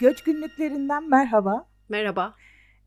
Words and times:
Göç 0.00 0.22
günlüklerinden 0.24 1.08
merhaba. 1.08 1.66
Merhaba. 1.88 2.34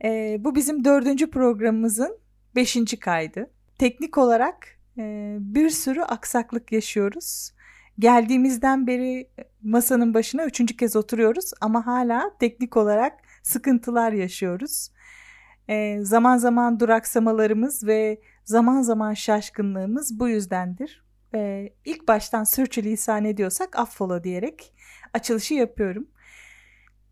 Ee, 0.03 0.37
bu 0.39 0.55
bizim 0.55 0.85
dördüncü 0.85 1.31
programımızın 1.31 2.17
beşinci 2.55 2.99
kaydı. 2.99 3.49
Teknik 3.77 4.17
olarak 4.17 4.67
e, 4.97 5.35
bir 5.39 5.69
sürü 5.69 6.01
aksaklık 6.01 6.71
yaşıyoruz. 6.71 7.51
Geldiğimizden 7.99 8.87
beri 8.87 9.29
masanın 9.63 10.13
başına 10.13 10.45
üçüncü 10.45 10.77
kez 10.77 10.95
oturuyoruz 10.95 11.51
ama 11.61 11.85
hala 11.85 12.37
teknik 12.39 12.77
olarak 12.77 13.13
sıkıntılar 13.43 14.11
yaşıyoruz. 14.11 14.91
E, 15.69 15.99
zaman 16.01 16.37
zaman 16.37 16.79
duraksamalarımız 16.79 17.87
ve 17.87 18.21
zaman 18.45 18.81
zaman 18.81 19.13
şaşkınlığımız 19.13 20.19
bu 20.19 20.29
yüzdendir. 20.29 21.06
E, 21.35 21.69
ilk 21.85 22.07
baştan 22.07 22.43
sürçülisan 22.43 23.25
ediyorsak 23.25 23.79
affola 23.79 24.23
diyerek 24.23 24.73
açılışı 25.13 25.53
yapıyorum. 25.53 26.07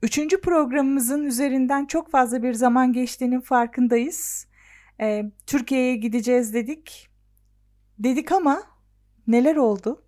Üçüncü 0.02 0.42
programımızın 0.42 1.24
üzerinden 1.24 1.86
çok 1.86 2.12
fazla 2.12 2.44
bir 2.44 2.54
zaman 2.54 2.94
geçtiğinin 2.94 3.42
farkındayız. 3.42 4.48
E, 5.02 5.24
Türkiye'ye 5.48 5.96
gideceğiz 5.96 6.54
dedik. 6.54 7.10
Dedik 8.00 8.32
ama 8.32 8.64
neler 9.28 9.56
oldu? 9.56 10.04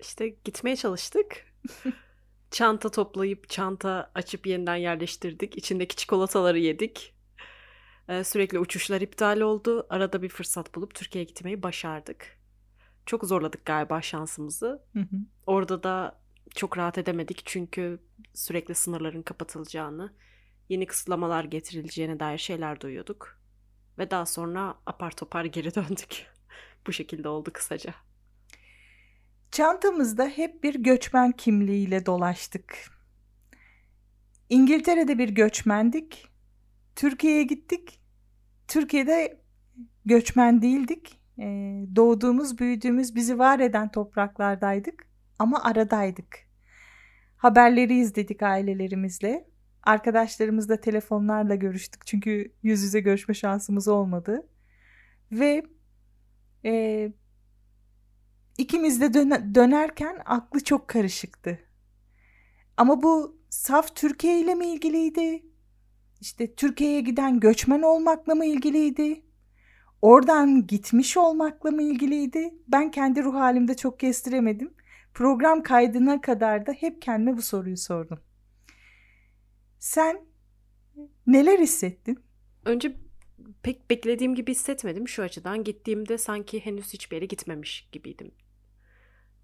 İşte 0.00 0.28
gitmeye 0.28 0.76
çalıştık. 0.76 1.46
çanta 2.50 2.90
toplayıp 2.90 3.48
çanta 3.48 4.10
açıp 4.14 4.46
yeniden 4.46 4.76
yerleştirdik. 4.76 5.56
İçindeki 5.56 5.96
çikolataları 5.96 6.58
yedik. 6.58 7.14
Ee, 8.08 8.24
sürekli 8.24 8.58
uçuşlar 8.58 9.00
iptal 9.00 9.40
oldu. 9.40 9.86
Arada 9.90 10.22
bir 10.22 10.28
fırsat 10.28 10.74
bulup 10.74 10.94
Türkiye'ye 10.94 11.24
gitmeyi 11.24 11.62
başardık. 11.62 12.39
Çok 13.06 13.24
zorladık 13.24 13.64
galiba 13.64 14.02
şansımızı. 14.02 14.82
Hı 14.92 15.00
hı. 15.00 15.16
Orada 15.46 15.82
da 15.82 16.20
çok 16.54 16.78
rahat 16.78 16.98
edemedik 16.98 17.42
çünkü 17.44 17.98
sürekli 18.34 18.74
sınırların 18.74 19.22
kapatılacağını, 19.22 20.14
yeni 20.68 20.86
kısıtlamalar 20.86 21.44
getirileceğine 21.44 22.20
dair 22.20 22.38
şeyler 22.38 22.80
duyuyorduk. 22.80 23.40
Ve 23.98 24.10
daha 24.10 24.26
sonra 24.26 24.74
apar 24.86 25.10
topar 25.10 25.44
geri 25.56 25.74
döndük. 25.74 26.26
Bu 26.86 26.92
şekilde 26.92 27.28
oldu 27.28 27.50
kısaca. 27.52 27.94
Çantamızda 29.50 30.26
hep 30.26 30.62
bir 30.62 30.74
göçmen 30.74 31.32
kimliğiyle 31.32 32.06
dolaştık. 32.06 32.90
İngiltere'de 34.48 35.18
bir 35.18 35.28
göçmendik. 35.28 36.28
Türkiye'ye 36.96 37.42
gittik. 37.42 38.00
Türkiye'de 38.68 39.42
göçmen 40.04 40.62
değildik. 40.62 41.19
Ee, 41.40 41.86
doğduğumuz, 41.96 42.58
büyüdüğümüz, 42.58 43.14
bizi 43.14 43.38
var 43.38 43.58
eden 43.60 43.90
topraklardaydık. 43.90 45.06
Ama 45.38 45.64
aradaydık. 45.64 46.38
Haberleri 47.36 47.98
izledik 47.98 48.42
ailelerimizle. 48.42 49.48
Arkadaşlarımızla 49.82 50.80
telefonlarla 50.80 51.54
görüştük. 51.54 52.06
Çünkü 52.06 52.52
yüz 52.62 52.82
yüze 52.82 53.00
görüşme 53.00 53.34
şansımız 53.34 53.88
olmadı. 53.88 54.48
Ve 55.32 55.62
e, 56.64 57.12
ikimiz 58.58 59.00
de 59.00 59.14
döne, 59.14 59.54
dönerken 59.54 60.22
aklı 60.24 60.64
çok 60.64 60.88
karışıktı. 60.88 61.58
Ama 62.76 63.02
bu 63.02 63.40
saf 63.50 63.96
Türkiye 63.96 64.40
ile 64.40 64.54
mi 64.54 64.66
ilgiliydi? 64.66 65.42
İşte 66.20 66.54
Türkiye'ye 66.54 67.00
giden 67.00 67.40
göçmen 67.40 67.82
olmakla 67.82 68.34
mı 68.34 68.44
ilgiliydi? 68.44 69.22
Oradan 70.02 70.66
gitmiş 70.66 71.16
olmakla 71.16 71.70
mı 71.70 71.82
ilgiliydi? 71.82 72.54
Ben 72.68 72.90
kendi 72.90 73.22
ruh 73.22 73.34
halimde 73.34 73.76
çok 73.76 74.00
kestiremedim. 74.00 74.74
Program 75.14 75.62
kaydına 75.62 76.20
kadar 76.20 76.66
da 76.66 76.72
hep 76.72 77.02
kendime 77.02 77.36
bu 77.36 77.42
soruyu 77.42 77.76
sordum. 77.76 78.20
Sen 79.78 80.24
neler 81.26 81.58
hissettin? 81.58 82.18
Önce 82.64 82.96
pek 83.62 83.90
beklediğim 83.90 84.34
gibi 84.34 84.50
hissetmedim 84.50 85.08
şu 85.08 85.22
açıdan. 85.22 85.64
Gittiğimde 85.64 86.18
sanki 86.18 86.64
henüz 86.64 86.92
hiçbir 86.92 87.16
yere 87.16 87.26
gitmemiş 87.26 87.88
gibiydim. 87.92 88.32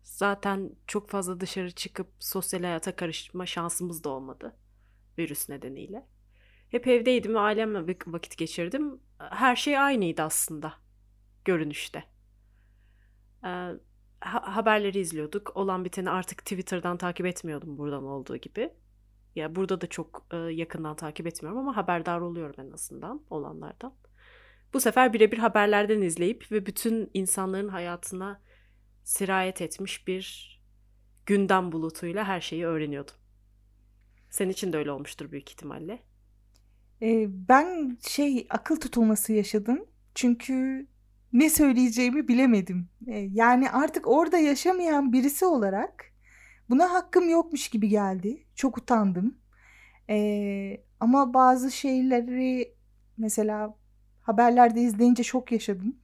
Zaten 0.03 0.71
çok 0.87 1.11
fazla 1.11 1.41
dışarı 1.41 1.71
çıkıp 1.71 2.07
sosyal 2.19 2.61
hayata 2.61 2.97
karışma 2.97 3.47
şansımız 3.47 4.05
da 4.05 4.09
olmadı 4.09 4.57
virüs 5.19 5.49
nedeniyle. 5.49 6.07
Hep 6.71 6.87
evdeydim 6.87 7.35
ve 7.35 7.39
ailemle 7.39 7.97
vakit 8.07 8.39
geçirdim. 8.39 9.01
Her 9.19 9.57
şey 9.57 9.79
aynıydı 9.79 10.23
aslında 10.23 10.75
görünüşte. 11.45 12.05
Ee, 13.45 13.71
haberleri 14.21 14.99
izliyorduk. 14.99 15.57
Olan 15.57 15.85
biteni 15.85 16.11
artık 16.11 16.39
Twitter'dan 16.39 16.97
takip 16.97 17.27
etmiyordum 17.27 17.79
buradan 17.79 18.05
olduğu 18.05 18.37
gibi. 18.37 18.73
Ya 19.35 19.57
burada 19.57 19.81
da 19.81 19.87
çok 19.87 20.27
e, 20.33 20.37
yakından 20.37 20.97
takip 20.97 21.27
etmiyorum 21.27 21.61
ama 21.61 21.77
haberdar 21.77 22.21
oluyorum 22.21 22.55
en 22.59 22.71
azından 22.71 23.23
olanlardan. 23.31 23.95
Bu 24.75 24.81
sefer 24.81 25.13
birebir 25.13 25.39
haberlerden 25.39 26.01
izleyip 26.01 26.53
ve 26.53 26.67
bütün 26.67 27.11
insanların 27.15 27.69
hayatına 27.69 28.43
sirayet 29.05 29.63
etmiş 29.63 30.09
bir 30.09 30.57
gündem 31.27 31.73
bulutuyla 31.73 32.25
her 32.25 32.41
şeyi 32.41 32.67
öğreniyordum. 32.67 33.15
Senin 34.31 34.51
için 34.51 34.73
de 34.73 34.77
öyle 34.77 34.91
olmuştur 34.91 35.31
büyük 35.31 35.51
ihtimalle. 35.51 36.03
Ee, 37.03 37.27
ben 37.49 37.99
şey 38.09 38.47
akıl 38.51 38.77
tutulması 38.77 39.33
yaşadım. 39.33 39.85
Çünkü 40.15 40.87
ne 41.33 41.51
söyleyeceğimi 41.51 42.29
bilemedim. 42.29 42.89
Ee, 43.09 43.19
yani 43.33 43.71
artık 43.71 44.09
orada 44.09 44.39
yaşamayan 44.39 45.13
birisi 45.13 45.45
olarak 45.47 46.13
buna 46.71 46.93
hakkım 46.93 47.29
yokmuş 47.29 47.69
gibi 47.69 47.89
geldi. 47.89 48.47
Çok 48.55 48.79
utandım. 48.79 49.39
Ee, 50.11 50.81
ama 51.01 51.35
bazı 51.35 51.71
şeyleri 51.71 52.75
mesela 53.19 53.77
haberlerde 54.23 54.81
izleyince 54.81 55.23
şok 55.23 55.53
yaşadım. 55.53 55.97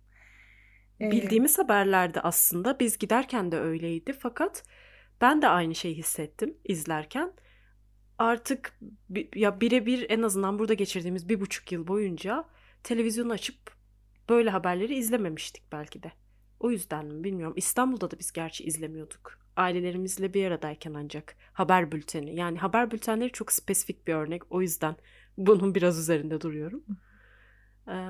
Ee, 1.01 1.11
Bildiğimiz 1.11 1.59
haberlerde 1.59 2.21
aslında 2.21 2.81
biz 2.81 2.99
giderken 2.99 3.53
de 3.53 3.59
öyleydi 3.59 4.13
fakat 4.13 4.65
ben 5.21 5.43
de 5.43 5.49
aynı 5.49 5.75
şeyi 5.75 5.95
hissettim 5.95 6.57
izlerken. 6.65 7.33
Artık 8.23 8.81
ya 9.35 9.61
birebir 9.61 10.07
en 10.11 10.23
azından 10.23 10.59
burada 10.59 10.75
geçirdiğimiz 10.75 11.29
bir 11.29 11.41
buçuk 11.41 11.73
yıl 11.73 11.87
boyunca 11.87 12.45
televizyonu 12.83 13.33
açıp 13.33 13.57
böyle 14.29 14.51
haberleri 14.51 14.95
izlememiştik 14.95 15.73
belki 15.73 16.03
de. 16.03 16.13
O 16.61 16.71
yüzden 16.71 17.07
mi 17.07 17.25
bilmiyorum. 17.25 17.55
İstanbul'da 17.57 18.11
da 18.11 18.19
biz 18.19 18.33
gerçi 18.33 18.65
izlemiyorduk. 18.65 19.39
Ailelerimizle 19.57 20.35
bir 20.35 20.47
aradayken 20.47 20.95
ancak 20.95 21.37
haber 21.53 21.93
bülteni. 21.93 22.35
Yani 22.37 22.59
haber 22.59 22.91
bültenleri 22.91 23.33
çok 23.33 23.53
spesifik 23.53 24.07
bir 24.07 24.15
örnek. 24.15 24.53
O 24.53 24.63
yüzden 24.63 24.97
bunun 25.39 25.75
biraz 25.75 25.99
üzerinde 25.99 26.41
duruyorum. 26.41 26.85
Ee, 27.89 28.09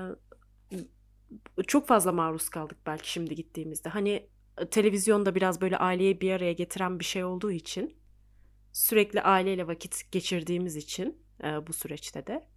çok 1.67 1.87
fazla 1.87 2.11
maruz 2.11 2.49
kaldık 2.49 2.77
belki 2.85 3.11
şimdi 3.11 3.35
gittiğimizde. 3.35 3.89
Hani 3.89 4.29
televizyonda 4.71 5.35
biraz 5.35 5.61
böyle 5.61 5.77
aileyi 5.77 6.21
bir 6.21 6.31
araya 6.31 6.53
getiren 6.53 6.99
bir 6.99 7.05
şey 7.05 7.23
olduğu 7.23 7.51
için 7.51 8.02
sürekli 8.73 9.21
aileyle 9.21 9.67
vakit 9.67 10.11
geçirdiğimiz 10.11 10.75
için 10.75 11.23
e, 11.43 11.67
bu 11.67 11.73
süreçte 11.73 12.27
de 12.27 12.47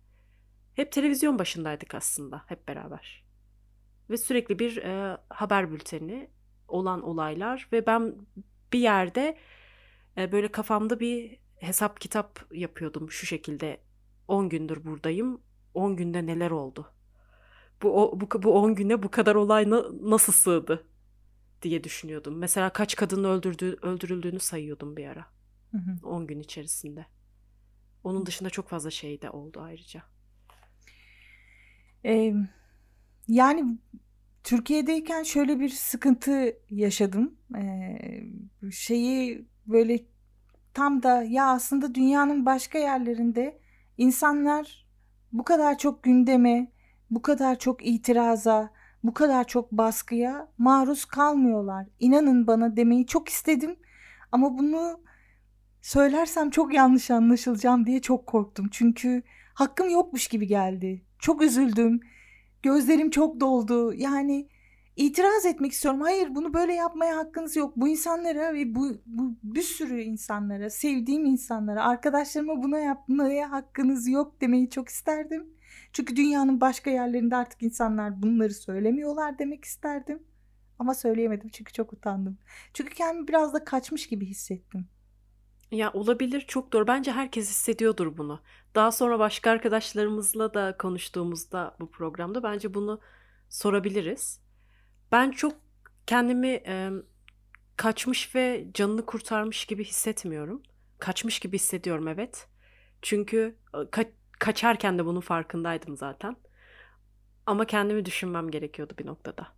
hep 0.75 0.93
televizyon 0.93 1.39
başındaydık 1.39 1.95
aslında 1.95 2.45
hep 2.47 2.69
beraber. 2.69 3.25
Ve 4.11 4.17
sürekli 4.17 4.59
bir 4.59 4.77
e, 4.77 5.19
haber 5.29 5.71
bülteni 5.71 6.31
olan 6.69 7.03
olaylar 7.03 7.69
ve 7.73 7.87
ben 7.87 8.15
bir 8.73 8.79
yerde 8.79 9.39
e, 10.17 10.33
böyle 10.33 10.49
kafamda 10.49 11.01
bir 11.01 11.39
hesap 11.57 12.01
kitap 12.01 12.47
yapıyordum. 12.53 13.11
Şu 13.11 13.27
şekilde 13.27 13.81
10 14.29 14.49
gündür 14.49 14.85
buradayım 14.85 15.41
10 15.75 15.97
günde 15.97 16.27
neler 16.27 16.51
oldu? 16.51 16.93
Bu 17.83 18.03
o, 18.03 18.21
bu 18.21 18.43
bu 18.43 18.63
10 18.63 18.75
güne 18.75 19.03
bu 19.03 19.11
kadar 19.11 19.35
olay 19.35 19.71
na, 19.71 19.85
nasıl 20.03 20.33
sığdı? 20.33 20.87
diye 21.63 21.85
düşünüyordum. 21.85 22.39
Mesela 22.39 22.71
kaç 22.71 22.97
kadının 22.97 23.25
öldürdüğü 23.29 23.79
öldürüldüğünü 23.83 24.41
sayıyordum 24.41 24.97
bir 24.97 25.07
ara 25.07 25.36
hı 25.79 26.07
hı. 26.07 26.09
10 26.09 26.27
gün 26.27 26.41
içerisinde 26.41 27.07
onun 28.05 28.27
dışında 28.27 28.51
çok 28.51 28.69
fazla 28.69 28.91
şey 28.91 29.23
de 29.23 29.31
oldu 29.31 29.61
ayrıca. 29.61 30.03
Ee, 32.05 32.35
yani 33.29 33.79
Türkiye'deyken 34.45 35.23
şöyle 35.23 35.61
bir 35.61 35.69
sıkıntı 35.69 36.57
yaşadım. 36.71 37.35
Ee, 37.57 38.01
şeyi 38.73 39.49
böyle 39.67 40.01
tam 40.75 41.03
da 41.03 41.23
ya 41.23 41.47
aslında 41.47 41.95
dünyanın 41.95 42.47
başka 42.47 42.79
yerlerinde 42.79 43.59
insanlar 43.99 44.87
bu 45.33 45.45
kadar 45.45 45.79
çok 45.79 46.03
gündeme, 46.03 46.73
bu 47.11 47.23
kadar 47.23 47.59
çok 47.59 47.87
itiraza, 47.87 48.71
bu 49.03 49.15
kadar 49.15 49.47
çok 49.47 49.73
baskıya 49.73 50.49
maruz 50.59 51.05
kalmıyorlar. 51.05 51.87
İnanın 52.01 52.47
bana 52.47 52.77
demeyi 52.77 53.07
çok 53.07 53.29
istedim 53.29 53.77
ama 54.33 54.59
bunu 54.59 55.01
söylersem 55.87 56.51
çok 56.51 56.75
yanlış 56.75 57.11
anlaşılacağım 57.11 57.87
diye 57.87 58.01
çok 58.01 58.27
korktum. 58.27 58.69
Çünkü 58.71 59.23
hakkım 59.55 59.91
yokmuş 59.91 60.29
gibi 60.29 60.47
geldi. 60.47 61.03
Çok 61.19 61.43
üzüldüm. 61.43 62.01
Gözlerim 62.63 63.11
çok 63.11 63.41
doldu. 63.41 63.95
Yani 63.95 64.49
itiraz 64.97 65.47
etmek 65.47 65.73
istiyorum. 65.73 66.01
Hayır 66.01 66.35
bunu 66.35 66.55
böyle 66.55 66.75
yapmaya 66.75 67.17
hakkınız 67.17 67.57
yok. 67.57 67.73
Bu 67.77 67.89
insanlara 67.89 68.55
ve 68.55 68.75
bu, 68.75 68.89
bu 69.07 69.37
bir 69.43 69.63
sürü 69.63 70.01
insanlara, 70.01 70.71
sevdiğim 70.71 71.25
insanlara, 71.25 71.85
arkadaşlarıma 71.85 72.63
buna 72.63 72.79
yapmaya 72.79 73.51
hakkınız 73.51 74.09
yok 74.09 74.41
demeyi 74.41 74.71
çok 74.71 74.89
isterdim. 74.89 75.47
Çünkü 75.93 76.17
dünyanın 76.17 76.61
başka 76.61 76.91
yerlerinde 76.91 77.37
artık 77.37 77.63
insanlar 77.63 78.23
bunları 78.23 78.55
söylemiyorlar 78.55 79.39
demek 79.39 79.65
isterdim. 79.65 80.23
Ama 80.79 80.95
söyleyemedim 80.95 81.49
çünkü 81.49 81.73
çok 81.73 81.93
utandım. 81.93 82.39
Çünkü 82.75 82.95
kendimi 82.95 83.29
biraz 83.29 83.55
da 83.55 83.65
kaçmış 83.65 84.07
gibi 84.07 84.27
hissettim. 84.27 84.89
Ya 85.71 85.93
olabilir 85.93 86.41
çok 86.41 86.73
doğru. 86.73 86.87
Bence 86.87 87.13
herkes 87.13 87.49
hissediyordur 87.51 88.17
bunu. 88.19 88.41
Daha 88.75 88.93
sonra 88.93 89.19
başka 89.19 89.51
arkadaşlarımızla 89.51 90.55
da 90.55 90.77
konuştuğumuzda 90.79 91.77
bu 91.81 91.91
programda 91.91 92.43
bence 92.43 92.75
bunu 92.75 93.01
sorabiliriz. 93.49 94.41
Ben 95.13 95.31
çok 95.31 95.57
kendimi 96.07 96.49
e, 96.49 96.91
kaçmış 97.77 98.35
ve 98.35 98.69
canını 98.75 99.07
kurtarmış 99.07 99.67
gibi 99.67 99.85
hissetmiyorum. 99.85 100.63
Kaçmış 100.99 101.41
gibi 101.41 101.57
hissediyorum 101.57 102.09
evet. 102.09 102.49
Çünkü 103.03 103.57
ka- 103.75 104.13
kaçarken 104.41 104.99
de 104.99 105.07
bunun 105.07 105.21
farkındaydım 105.21 105.97
zaten. 105.97 106.37
Ama 107.47 107.65
kendimi 107.67 108.05
düşünmem 108.05 108.51
gerekiyordu 108.51 108.95
bir 108.99 109.07
noktada. 109.07 109.49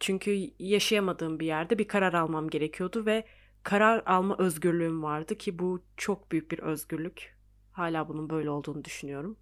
Çünkü 0.00 0.50
yaşayamadığım 0.58 1.40
bir 1.40 1.46
yerde 1.46 1.78
bir 1.78 1.88
karar 1.88 2.14
almam 2.14 2.50
gerekiyordu 2.50 3.06
ve 3.06 3.24
karar 3.64 4.02
alma 4.06 4.36
özgürlüğüm 4.38 5.02
vardı 5.02 5.38
ki 5.38 5.58
bu 5.58 5.84
çok 5.96 6.32
büyük 6.32 6.50
bir 6.50 6.58
özgürlük. 6.58 7.36
Hala 7.72 8.08
bunun 8.08 8.30
böyle 8.30 8.50
olduğunu 8.50 8.84
düşünüyorum. 8.84 9.38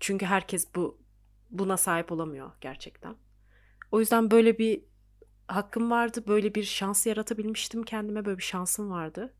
Çünkü 0.00 0.26
herkes 0.26 0.74
bu 0.74 1.02
buna 1.50 1.76
sahip 1.76 2.12
olamıyor 2.12 2.50
gerçekten. 2.60 3.16
O 3.90 4.00
yüzden 4.00 4.30
böyle 4.30 4.58
bir 4.58 4.84
hakkım 5.48 5.90
vardı. 5.90 6.24
Böyle 6.26 6.54
bir 6.54 6.64
şans 6.64 7.06
yaratabilmiştim 7.06 7.82
kendime. 7.82 8.24
Böyle 8.24 8.38
bir 8.38 8.42
şansım 8.42 8.90
vardı. 8.90 9.34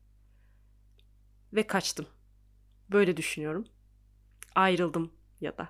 Ve 1.53 1.67
kaçtım. 1.67 2.05
Böyle 2.91 3.17
düşünüyorum. 3.17 3.67
Ayrıldım 4.55 5.11
ya 5.41 5.57
da. 5.57 5.69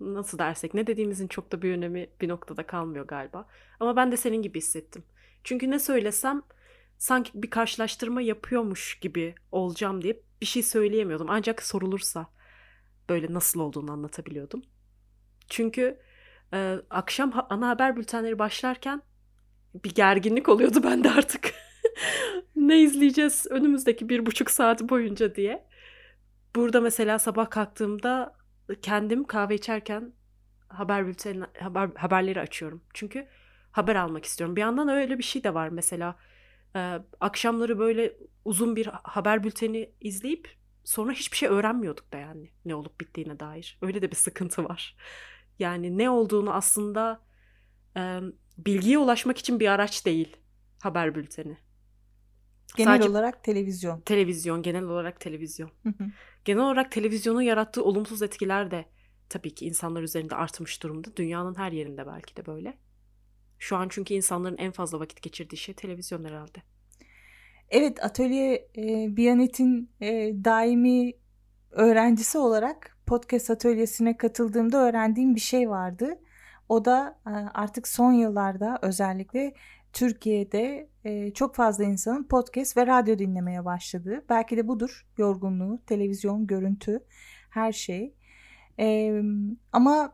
Nasıl 0.00 0.38
dersek 0.38 0.74
ne 0.74 0.86
dediğimizin 0.86 1.28
çok 1.28 1.52
da 1.52 1.62
bir 1.62 1.72
önemi 1.72 2.10
bir 2.20 2.28
noktada 2.28 2.66
kalmıyor 2.66 3.06
galiba. 3.06 3.46
Ama 3.80 3.96
ben 3.96 4.12
de 4.12 4.16
senin 4.16 4.42
gibi 4.42 4.58
hissettim. 4.58 5.04
Çünkü 5.44 5.70
ne 5.70 5.78
söylesem 5.78 6.42
sanki 7.02 7.30
bir 7.34 7.50
karşılaştırma 7.50 8.22
yapıyormuş 8.22 8.98
gibi 9.00 9.34
olacağım 9.52 10.02
diye 10.02 10.22
bir 10.40 10.46
şey 10.46 10.62
söyleyemiyordum. 10.62 11.26
Ancak 11.30 11.62
sorulursa 11.62 12.26
böyle 13.08 13.32
nasıl 13.32 13.60
olduğunu 13.60 13.92
anlatabiliyordum. 13.92 14.62
Çünkü 15.48 15.98
e, 16.52 16.76
akşam 16.90 17.46
ana 17.50 17.68
haber 17.68 17.96
bültenleri 17.96 18.38
başlarken 18.38 19.02
bir 19.84 19.94
gerginlik 19.94 20.48
oluyordu 20.48 20.82
bende 20.84 21.10
artık. 21.10 21.54
ne 22.56 22.80
izleyeceğiz 22.80 23.46
önümüzdeki 23.50 24.08
bir 24.08 24.26
buçuk 24.26 24.50
saat 24.50 24.82
boyunca 24.82 25.34
diye. 25.34 25.66
Burada 26.56 26.80
mesela 26.80 27.18
sabah 27.18 27.50
kalktığımda 27.50 28.34
kendim 28.82 29.24
kahve 29.24 29.54
içerken 29.54 30.12
haber 30.68 31.06
bülteni 31.06 31.44
haber, 31.60 31.90
haberleri 31.96 32.40
açıyorum. 32.40 32.82
Çünkü 32.94 33.28
haber 33.72 33.96
almak 33.96 34.24
istiyorum. 34.24 34.56
Bir 34.56 34.60
yandan 34.60 34.88
öyle 34.88 35.18
bir 35.18 35.24
şey 35.24 35.44
de 35.44 35.54
var 35.54 35.68
mesela. 35.68 36.16
E, 36.76 36.98
akşamları 37.20 37.78
böyle 37.78 38.16
uzun 38.44 38.76
bir 38.76 38.86
haber 38.86 39.44
bülteni 39.44 39.92
izleyip 40.00 40.56
sonra 40.84 41.12
hiçbir 41.12 41.36
şey 41.36 41.48
öğrenmiyorduk 41.48 42.12
da 42.12 42.18
yani 42.18 42.50
ne 42.64 42.74
olup 42.74 43.00
bittiğine 43.00 43.40
dair. 43.40 43.78
Öyle 43.82 44.02
de 44.02 44.10
bir 44.10 44.16
sıkıntı 44.16 44.64
var. 44.64 44.96
Yani 45.58 45.98
ne 45.98 46.10
olduğunu 46.10 46.54
aslında 46.54 47.20
e, 47.96 48.20
bilgiye 48.58 48.98
ulaşmak 48.98 49.38
için 49.38 49.60
bir 49.60 49.68
araç 49.68 50.06
değil 50.06 50.36
haber 50.82 51.14
bülteni. 51.14 51.58
Genel 52.76 52.92
Sadece 52.92 53.08
olarak 53.10 53.44
televizyon. 53.44 54.00
Televizyon, 54.00 54.62
genel 54.62 54.82
olarak 54.82 55.20
televizyon. 55.20 55.70
Genel 56.44 56.62
olarak 56.62 56.92
televizyonun 56.92 57.40
yarattığı 57.42 57.84
olumsuz 57.84 58.22
etkiler 58.22 58.70
de 58.70 58.84
tabii 59.28 59.54
ki 59.54 59.66
insanlar 59.66 60.02
üzerinde 60.02 60.34
artmış 60.34 60.82
durumda. 60.82 61.16
Dünyanın 61.16 61.54
her 61.54 61.72
yerinde 61.72 62.06
belki 62.06 62.36
de 62.36 62.46
böyle. 62.46 62.78
Şu 63.62 63.76
an 63.76 63.88
çünkü 63.90 64.14
insanların 64.14 64.56
en 64.58 64.72
fazla 64.72 65.00
vakit 65.00 65.22
geçirdiği 65.22 65.56
şey 65.56 65.74
televizyon 65.74 66.24
herhalde. 66.24 66.58
Evet, 67.70 68.04
atölye 68.04 68.68
e, 68.76 69.16
Biyanet'in 69.16 69.90
e, 70.00 70.32
daimi 70.44 71.12
öğrencisi 71.70 72.38
olarak 72.38 72.98
podcast 73.06 73.50
atölyesine 73.50 74.16
katıldığımda 74.16 74.78
öğrendiğim 74.78 75.34
bir 75.34 75.40
şey 75.40 75.70
vardı. 75.70 76.18
O 76.68 76.84
da 76.84 77.18
e, 77.26 77.30
artık 77.30 77.88
son 77.88 78.12
yıllarda 78.12 78.78
özellikle 78.82 79.54
Türkiye'de 79.92 80.88
e, 81.04 81.32
çok 81.32 81.54
fazla 81.54 81.84
insanın 81.84 82.24
podcast 82.24 82.76
ve 82.76 82.86
radyo 82.86 83.18
dinlemeye 83.18 83.64
başladığı. 83.64 84.24
Belki 84.28 84.56
de 84.56 84.68
budur 84.68 85.06
yorgunluğu, 85.18 85.82
televizyon, 85.86 86.46
görüntü, 86.46 87.04
her 87.50 87.72
şey. 87.72 88.14
E, 88.78 89.20
ama 89.72 90.12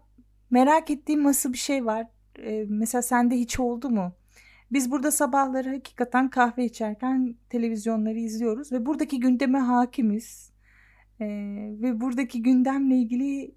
merak 0.50 0.90
ettiğim 0.90 1.24
nasıl 1.24 1.52
bir 1.52 1.58
şey 1.58 1.86
var. 1.86 2.06
Mesela 2.68 3.02
sende 3.02 3.36
hiç 3.36 3.60
oldu 3.60 3.90
mu? 3.90 4.12
Biz 4.72 4.90
burada 4.90 5.10
sabahları 5.10 5.68
hakikaten 5.68 6.30
kahve 6.30 6.64
içerken 6.64 7.34
televizyonları 7.50 8.18
izliyoruz 8.18 8.72
ve 8.72 8.86
buradaki 8.86 9.20
gündeme 9.20 9.58
hakimiz. 9.58 10.52
Ee, 11.20 11.26
ve 11.82 12.00
buradaki 12.00 12.42
gündemle 12.42 12.96
ilgili 12.96 13.54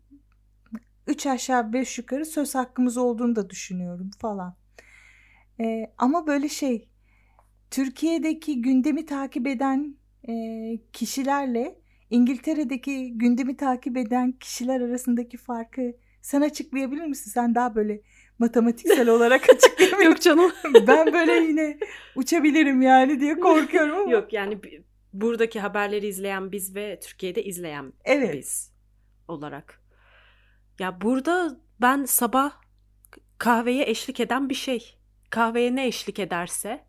üç 1.08 1.26
aşağı 1.26 1.74
beş 1.74 1.98
yukarı 1.98 2.26
söz 2.26 2.56
hakkımız 2.56 2.98
olduğunu 2.98 3.36
da 3.36 3.50
düşünüyorum 3.50 4.12
falan. 4.20 4.56
Ee, 5.60 5.94
ama 5.98 6.28
böyle 6.28 6.50
şey 6.50 6.90
Türkiye'deki 7.72 8.62
gündemi 8.62 9.06
takip 9.06 9.48
eden 9.48 9.96
e, 10.30 10.34
kişilerle 10.94 11.76
İngiltere'deki 12.10 13.18
gündemi 13.18 13.58
takip 13.58 13.98
eden 13.98 14.32
kişiler 14.32 14.82
arasındaki 14.82 15.38
farkı 15.38 15.94
sen 16.22 16.42
açıklayabilir 16.42 17.06
misin? 17.06 17.32
Sen 17.32 17.56
daha 17.56 17.76
böyle 17.76 18.02
matematiksel 18.42 19.10
olarak 19.10 19.50
açıklayamıyorum. 19.50 20.12
Yok 20.12 20.22
canım. 20.22 20.52
ben 20.88 21.14
böyle 21.14 21.32
yine 21.32 21.78
uçabilirim 22.16 22.82
yani 22.82 23.20
diye 23.20 23.40
korkuyorum 23.40 24.00
ama. 24.00 24.12
Yok 24.12 24.34
yani 24.34 24.60
buradaki 25.14 25.60
haberleri 25.60 26.08
izleyen 26.08 26.52
biz 26.52 26.76
ve 26.76 27.00
Türkiye'de 27.00 27.44
izleyen 27.44 27.94
evet. 28.06 28.34
biz 28.34 28.72
olarak. 29.28 29.82
Ya 30.80 31.02
burada 31.02 31.60
ben 31.82 32.06
sabah 32.06 32.52
kahveye 33.38 33.90
eşlik 33.90 34.20
eden 34.20 34.50
bir 34.50 34.56
şey. 34.56 34.98
Kahveye 35.30 35.76
ne 35.76 35.88
eşlik 35.88 36.20
ederse 36.20 36.86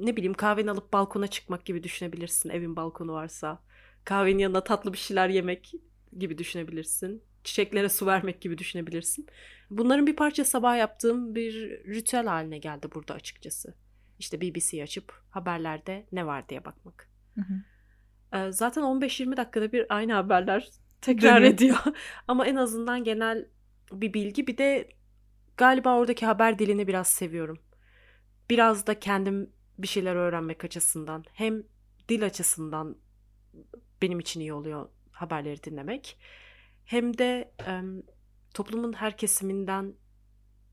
ne 0.00 0.16
bileyim 0.16 0.34
kahveni 0.34 0.70
alıp 0.70 0.92
balkona 0.92 1.26
çıkmak 1.26 1.64
gibi 1.64 1.82
düşünebilirsin 1.82 2.48
evin 2.50 2.76
balkonu 2.76 3.12
varsa. 3.12 3.62
Kahvenin 4.04 4.38
yanına 4.38 4.64
tatlı 4.64 4.92
bir 4.92 4.98
şeyler 4.98 5.28
yemek 5.28 5.72
gibi 6.18 6.38
düşünebilirsin. 6.38 7.22
Çiçeklere 7.46 7.88
su 7.88 8.06
vermek 8.06 8.40
gibi 8.40 8.58
düşünebilirsin. 8.58 9.26
Bunların 9.70 10.06
bir 10.06 10.16
parça 10.16 10.44
sabah 10.44 10.78
yaptığım 10.78 11.34
bir 11.34 11.52
ritüel 11.86 12.26
haline 12.26 12.58
geldi 12.58 12.88
burada 12.94 13.14
açıkçası. 13.14 13.74
İşte 14.18 14.40
BBC'yi 14.40 14.82
açıp 14.82 15.12
haberlerde 15.30 16.06
ne 16.12 16.26
var 16.26 16.48
diye 16.48 16.64
bakmak. 16.64 17.08
Hı 17.34 17.40
hı. 17.40 17.54
Ee, 18.38 18.52
zaten 18.52 18.82
15-20 18.82 19.36
dakikada 19.36 19.72
bir 19.72 19.86
aynı 19.88 20.12
haberler 20.12 20.68
tekrar 21.00 21.42
ediyor. 21.42 21.78
Ama 22.28 22.46
en 22.46 22.56
azından 22.56 23.04
genel 23.04 23.48
bir 23.92 24.14
bilgi. 24.14 24.46
Bir 24.46 24.58
de 24.58 24.88
galiba 25.56 25.96
oradaki 25.98 26.26
haber 26.26 26.58
dilini 26.58 26.86
biraz 26.86 27.08
seviyorum. 27.08 27.58
Biraz 28.50 28.86
da 28.86 29.00
kendim 29.00 29.50
bir 29.78 29.88
şeyler 29.88 30.14
öğrenmek 30.14 30.64
açısından 30.64 31.24
hem 31.32 31.62
dil 32.08 32.26
açısından 32.26 32.96
benim 34.02 34.18
için 34.18 34.40
iyi 34.40 34.52
oluyor 34.52 34.88
haberleri 35.10 35.62
dinlemek. 35.62 36.18
Hem 36.86 37.18
de 37.18 37.52
e, 37.66 37.80
toplumun 38.54 38.92
her 38.92 39.16
kesiminden 39.16 39.94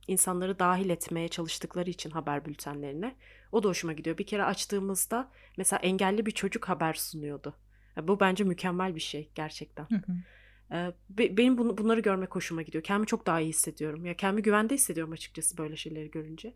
insanları 0.08 0.60
dahil 0.60 0.90
etmeye 0.90 1.28
çalıştıkları 1.28 1.90
için 1.90 2.10
haber 2.10 2.46
bültenlerine. 2.46 3.16
O 3.52 3.64
da 3.64 3.68
hoşuma 3.68 3.94
gidiyor. 3.94 4.18
Bir 4.18 4.26
kere 4.26 4.44
açtığımızda 4.44 5.32
mesela 5.58 5.80
engelli 5.80 6.26
bir 6.26 6.32
çocuk 6.32 6.70
haber 6.70 6.94
sunuyordu. 6.94 7.56
Bu 8.02 8.20
bence 8.20 8.44
mükemmel 8.44 8.96
bir 8.96 9.02
şey 9.02 9.32
gerçekten. 9.36 9.84
Hı 9.84 9.96
hı. 9.96 10.94
Benim 11.10 11.58
bunu, 11.58 11.78
bunları 11.78 12.00
görmek 12.00 12.36
hoşuma 12.36 12.62
gidiyor. 12.62 12.84
Kendimi 12.84 13.08
çok 13.08 13.26
daha 13.26 13.40
iyi 13.42 13.50
hissediyorum. 13.50 14.06
Ya 14.06 14.14
kendimi 14.18 14.42
güvende 14.42 14.74
hissediyorum 14.74 15.14
açıkçası 15.14 15.58
böyle 15.58 15.76
şeyleri 15.76 16.12
görünce. 16.12 16.54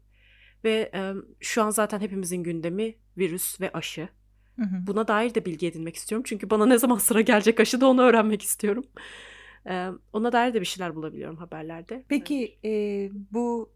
Ve 0.63 0.91
şu 1.39 1.63
an 1.63 1.69
zaten 1.69 1.99
hepimizin 1.99 2.43
gündemi 2.43 2.95
virüs 3.17 3.61
ve 3.61 3.71
aşı. 3.71 4.09
Hı 4.55 4.61
hı. 4.61 4.87
Buna 4.87 5.07
dair 5.07 5.35
de 5.35 5.45
bilgi 5.45 5.67
edinmek 5.67 5.95
istiyorum. 5.95 6.23
Çünkü 6.27 6.49
bana 6.49 6.65
ne 6.65 6.77
zaman 6.77 6.97
sıra 6.97 7.21
gelecek 7.21 7.59
aşı 7.59 7.81
da 7.81 7.87
onu 7.87 8.01
öğrenmek 8.01 8.41
istiyorum. 8.41 8.85
Ona 10.13 10.31
dair 10.31 10.53
de 10.53 10.61
bir 10.61 10.65
şeyler 10.65 10.95
bulabiliyorum 10.95 11.37
haberlerde. 11.37 12.03
Peki 12.09 12.57
e, 12.65 12.71
bu 13.31 13.69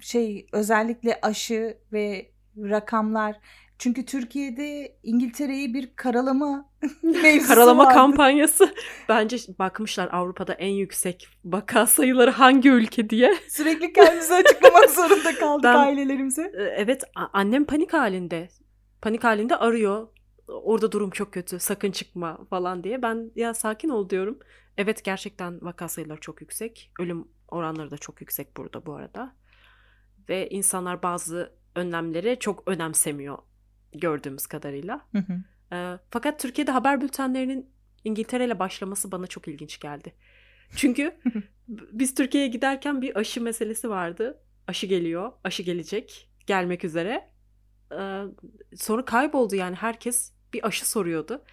şey 0.00 0.46
özellikle 0.52 1.18
aşı 1.22 1.78
ve 1.92 2.30
rakamlar. 2.56 3.36
Çünkü 3.78 4.04
Türkiye'de 4.06 4.96
İngiltere'yi 5.02 5.74
bir 5.74 5.96
karalama 5.96 6.70
mevzusu 7.02 7.48
Karalama 7.54 7.84
vardı. 7.84 7.94
kampanyası. 7.94 8.74
Bence 9.08 9.36
bakmışlar 9.58 10.08
Avrupa'da 10.12 10.52
en 10.52 10.68
yüksek 10.72 11.28
vaka 11.44 11.86
sayıları 11.86 12.30
hangi 12.30 12.68
ülke 12.70 13.10
diye. 13.10 13.34
Sürekli 13.48 13.92
kendimizi 13.92 14.34
açıklamak 14.34 14.90
zorunda 14.94 15.34
kaldık 15.38 15.64
Ben- 15.64 15.74
ailelerimize. 15.76 16.42
Ee, 16.42 16.62
Evet 16.62 17.04
annem 17.32 17.64
panik 17.64 17.92
halinde. 17.92 18.48
Panik 19.02 19.24
halinde 19.24 19.56
arıyor. 19.56 20.08
Orada 20.48 20.92
durum 20.92 21.10
çok 21.10 21.32
kötü. 21.32 21.58
Sakın 21.58 21.90
çıkma 21.90 22.38
falan 22.50 22.84
diye. 22.84 23.02
Ben 23.02 23.30
ya 23.36 23.54
sakin 23.54 23.88
ol 23.88 24.08
diyorum. 24.10 24.38
Evet 24.78 25.04
gerçekten 25.04 25.64
vaka 25.64 25.88
sayıları 25.88 26.20
çok 26.20 26.40
yüksek. 26.40 26.90
Ölüm 26.98 27.28
oranları 27.48 27.90
da 27.90 27.98
çok 27.98 28.20
yüksek 28.20 28.56
burada 28.56 28.86
bu 28.86 28.94
arada. 28.94 29.34
Ve 30.28 30.48
insanlar 30.48 31.02
bazı 31.02 31.52
önlemleri 31.74 32.36
çok 32.40 32.68
önemsemiyor 32.68 33.38
gördüğümüz 33.92 34.46
kadarıyla. 34.46 35.08
Hı 35.12 35.18
hı. 35.18 35.42
Ee, 35.72 35.98
fakat 36.10 36.40
Türkiye'de 36.40 36.70
haber 36.70 37.00
bültenlerinin 37.00 37.70
İngiltere 38.04 38.44
ile 38.46 38.58
başlaması 38.58 39.12
bana 39.12 39.26
çok 39.26 39.48
ilginç 39.48 39.80
geldi. 39.80 40.14
Çünkü 40.76 41.20
biz 41.68 42.14
Türkiye'ye 42.14 42.48
giderken 42.48 43.02
bir 43.02 43.16
aşı 43.16 43.42
meselesi 43.42 43.90
vardı. 43.90 44.42
Aşı 44.66 44.86
geliyor, 44.86 45.32
aşı 45.44 45.62
gelecek, 45.62 46.30
gelmek 46.46 46.84
üzere. 46.84 47.30
Ee, 47.92 48.22
sonra 48.76 49.04
kayboldu 49.04 49.56
yani 49.56 49.76
herkes 49.76 50.32
bir 50.52 50.66
aşı 50.66 50.90
soruyordu. 50.90 51.44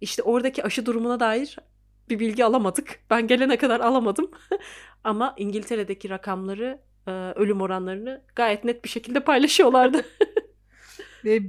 İşte 0.00 0.22
oradaki 0.22 0.64
aşı 0.64 0.86
durumuna 0.86 1.20
dair 1.20 1.58
bir 2.08 2.18
bilgi 2.18 2.44
alamadık. 2.44 3.00
Ben 3.10 3.26
gelene 3.26 3.56
kadar 3.56 3.80
alamadım. 3.80 4.30
Ama 5.04 5.34
İngiltere'deki 5.36 6.10
rakamları, 6.10 6.80
e, 7.06 7.10
ölüm 7.10 7.60
oranlarını 7.60 8.22
gayet 8.36 8.64
net 8.64 8.84
bir 8.84 8.88
şekilde 8.88 9.20
paylaşıyorlardı. 9.20 10.04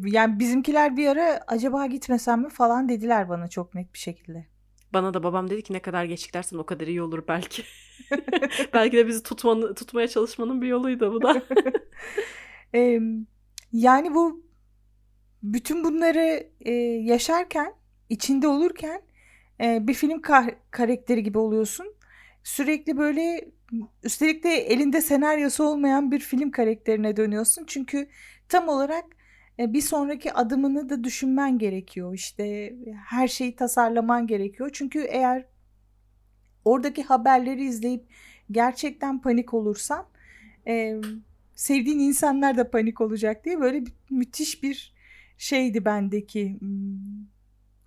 Yani 0.05 0.39
bizimkiler 0.39 0.97
bir 0.97 1.07
ara 1.07 1.39
acaba 1.47 1.85
gitmesem 1.85 2.41
mi 2.41 2.49
falan 2.49 2.89
dediler 2.89 3.29
bana 3.29 3.47
çok 3.47 3.75
net 3.75 3.93
bir 3.93 3.99
şekilde. 3.99 4.45
Bana 4.93 5.13
da 5.13 5.23
babam 5.23 5.49
dedi 5.49 5.61
ki 5.61 5.73
ne 5.73 5.79
kadar 5.79 6.05
geç 6.05 6.27
gidersen 6.27 6.57
o 6.57 6.65
kadar 6.65 6.87
iyi 6.87 7.01
olur 7.01 7.23
belki. 7.27 7.63
belki 8.73 8.97
de 8.97 9.07
bizi 9.07 9.23
tutmanı, 9.23 9.75
tutmaya 9.75 10.07
çalışmanın 10.07 10.61
bir 10.61 10.67
yoluydu 10.67 11.13
bu 11.13 11.21
da. 11.21 11.41
Ee, 12.75 12.99
yani 13.71 14.15
bu 14.15 14.45
bütün 15.43 15.83
bunları 15.83 16.49
e, 16.61 16.71
yaşarken, 16.71 17.73
içinde 18.09 18.47
olurken 18.47 19.01
e, 19.61 19.87
bir 19.87 19.93
film 19.93 20.21
kar- 20.21 20.55
karakteri 20.71 21.23
gibi 21.23 21.37
oluyorsun. 21.37 21.95
Sürekli 22.43 22.97
böyle 22.97 23.49
üstelik 24.03 24.43
de 24.43 24.49
elinde 24.49 25.01
senaryosu 25.01 25.63
olmayan 25.63 26.11
bir 26.11 26.19
film 26.19 26.51
karakterine 26.51 27.17
dönüyorsun. 27.17 27.63
Çünkü 27.67 28.07
tam 28.49 28.69
olarak 28.69 29.05
e, 29.59 29.73
bir 29.73 29.81
sonraki 29.81 30.33
adımını 30.33 30.89
da 30.89 31.03
düşünmen 31.03 31.57
gerekiyor. 31.57 32.13
İşte 32.13 32.75
her 33.05 33.27
şeyi 33.27 33.55
tasarlaman 33.55 34.27
gerekiyor. 34.27 34.69
Çünkü 34.73 34.99
eğer 34.99 35.45
oradaki 36.65 37.03
haberleri 37.03 37.65
izleyip 37.65 38.03
gerçekten 38.51 39.21
panik 39.21 39.53
olursan 39.53 40.05
e, 40.67 40.95
sevdiğin 41.55 41.99
insanlar 41.99 42.57
da 42.57 42.71
panik 42.71 43.01
olacak 43.01 43.45
diye 43.45 43.59
böyle 43.59 43.83
müthiş 44.09 44.63
bir 44.63 44.93
şeydi 45.37 45.85
bendeki 45.85 46.57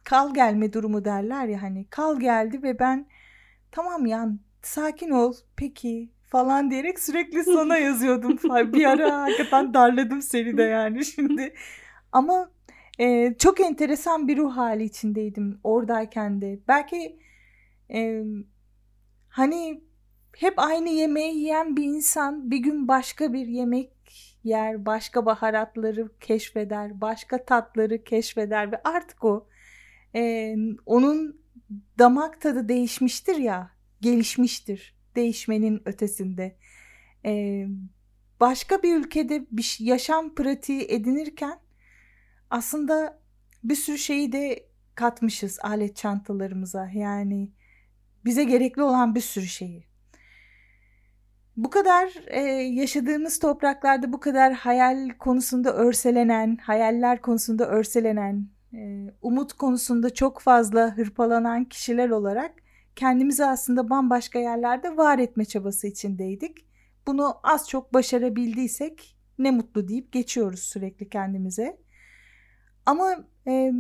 kal 0.09 0.35
gelme 0.35 0.73
durumu 0.73 1.05
derler 1.05 1.47
ya 1.47 1.63
hani 1.63 1.87
kal 1.91 2.21
geldi 2.21 2.63
ve 2.63 2.79
ben 2.79 3.07
tamam 3.71 4.07
ya 4.07 4.29
sakin 4.63 5.11
ol 5.11 5.35
peki 5.57 6.11
falan 6.25 6.71
diyerek 6.71 6.99
sürekli 7.01 7.45
sana 7.45 7.79
yazıyordum 7.89 8.37
falan. 8.37 8.73
bir 8.73 8.85
ara 8.85 9.23
hakikaten 9.23 9.75
darladım 9.75 10.23
seni 10.23 10.57
de 10.57 10.63
yani 10.63 11.05
şimdi 11.05 11.55
ama 12.13 12.51
e, 12.99 13.35
çok 13.39 13.61
enteresan 13.61 14.29
bir 14.29 14.37
ruh 14.37 14.57
hali 14.57 14.85
içindeydim 14.85 15.61
oradayken 15.65 16.41
de 16.41 16.59
belki 16.69 17.19
e, 17.91 18.23
hani 19.29 19.83
hep 20.37 20.55
aynı 20.57 20.89
yemeği 20.89 21.37
yiyen 21.37 21.77
bir 21.77 21.85
insan 21.85 22.51
bir 22.51 22.59
gün 22.59 22.89
başka 22.89 23.33
bir 23.33 23.47
yemek 23.47 23.91
yer, 24.45 24.87
başka 24.87 25.27
baharatları 25.27 26.09
keşfeder, 26.21 27.01
başka 27.01 27.45
tatları 27.45 28.05
keşfeder 28.05 28.73
ve 28.73 28.81
artık 28.85 29.25
o 29.25 29.47
e, 30.15 30.55
onun 30.87 31.41
damak 31.99 32.41
tadı 32.41 32.69
değişmiştir 32.69 33.37
ya, 33.37 33.71
gelişmiştir 34.01 34.97
değişmenin 35.17 35.83
ötesinde. 35.85 36.57
E, 37.25 37.65
başka 38.41 38.83
bir 38.83 38.97
ülkede 38.97 39.47
bir 39.51 39.77
yaşam 39.81 40.35
pratiği 40.35 40.87
edinirken 40.89 41.59
aslında 42.51 43.21
bir 43.65 43.77
sürü 43.77 43.99
şeyi 43.99 44.33
de 44.33 44.69
katmışız 44.95 45.59
alet 45.63 45.97
çantalarımıza. 45.97 46.91
Yani 46.95 47.53
bize 48.25 48.45
gerekli 48.45 48.83
olan 48.83 49.15
bir 49.15 49.21
sürü 49.21 49.47
şeyi. 49.47 49.89
Bu 51.57 51.71
kadar 51.71 52.13
e, 52.27 52.41
yaşadığımız 52.51 53.39
topraklarda 53.39 54.13
bu 54.13 54.21
kadar 54.21 54.53
hayal 54.53 55.09
konusunda 55.19 55.75
örselenen, 55.75 56.57
hayaller 56.57 57.23
konusunda 57.23 57.69
örselenen, 57.69 58.49
umut 59.23 59.53
konusunda 59.53 60.15
çok 60.15 60.41
fazla 60.41 60.97
hırpalanan 60.97 61.65
kişiler 61.65 62.11
olarak 62.11 62.55
kendimizi 62.97 63.45
aslında 63.45 63.91
bambaşka 63.91 64.39
yerlerde 64.39 64.97
var 64.97 65.19
etme 65.19 65.45
çabası 65.45 65.87
içindeydik. 65.87 66.67
Bunu 67.07 67.35
az 67.43 67.69
çok 67.69 67.95
başarabildiysek 67.95 69.17
ne 69.39 69.51
mutlu 69.51 69.89
deyip 69.89 70.13
geçiyoruz 70.13 70.61
sürekli 70.61 71.09
kendimize. 71.09 71.79
Ama 72.87 73.25
e, 73.47 73.73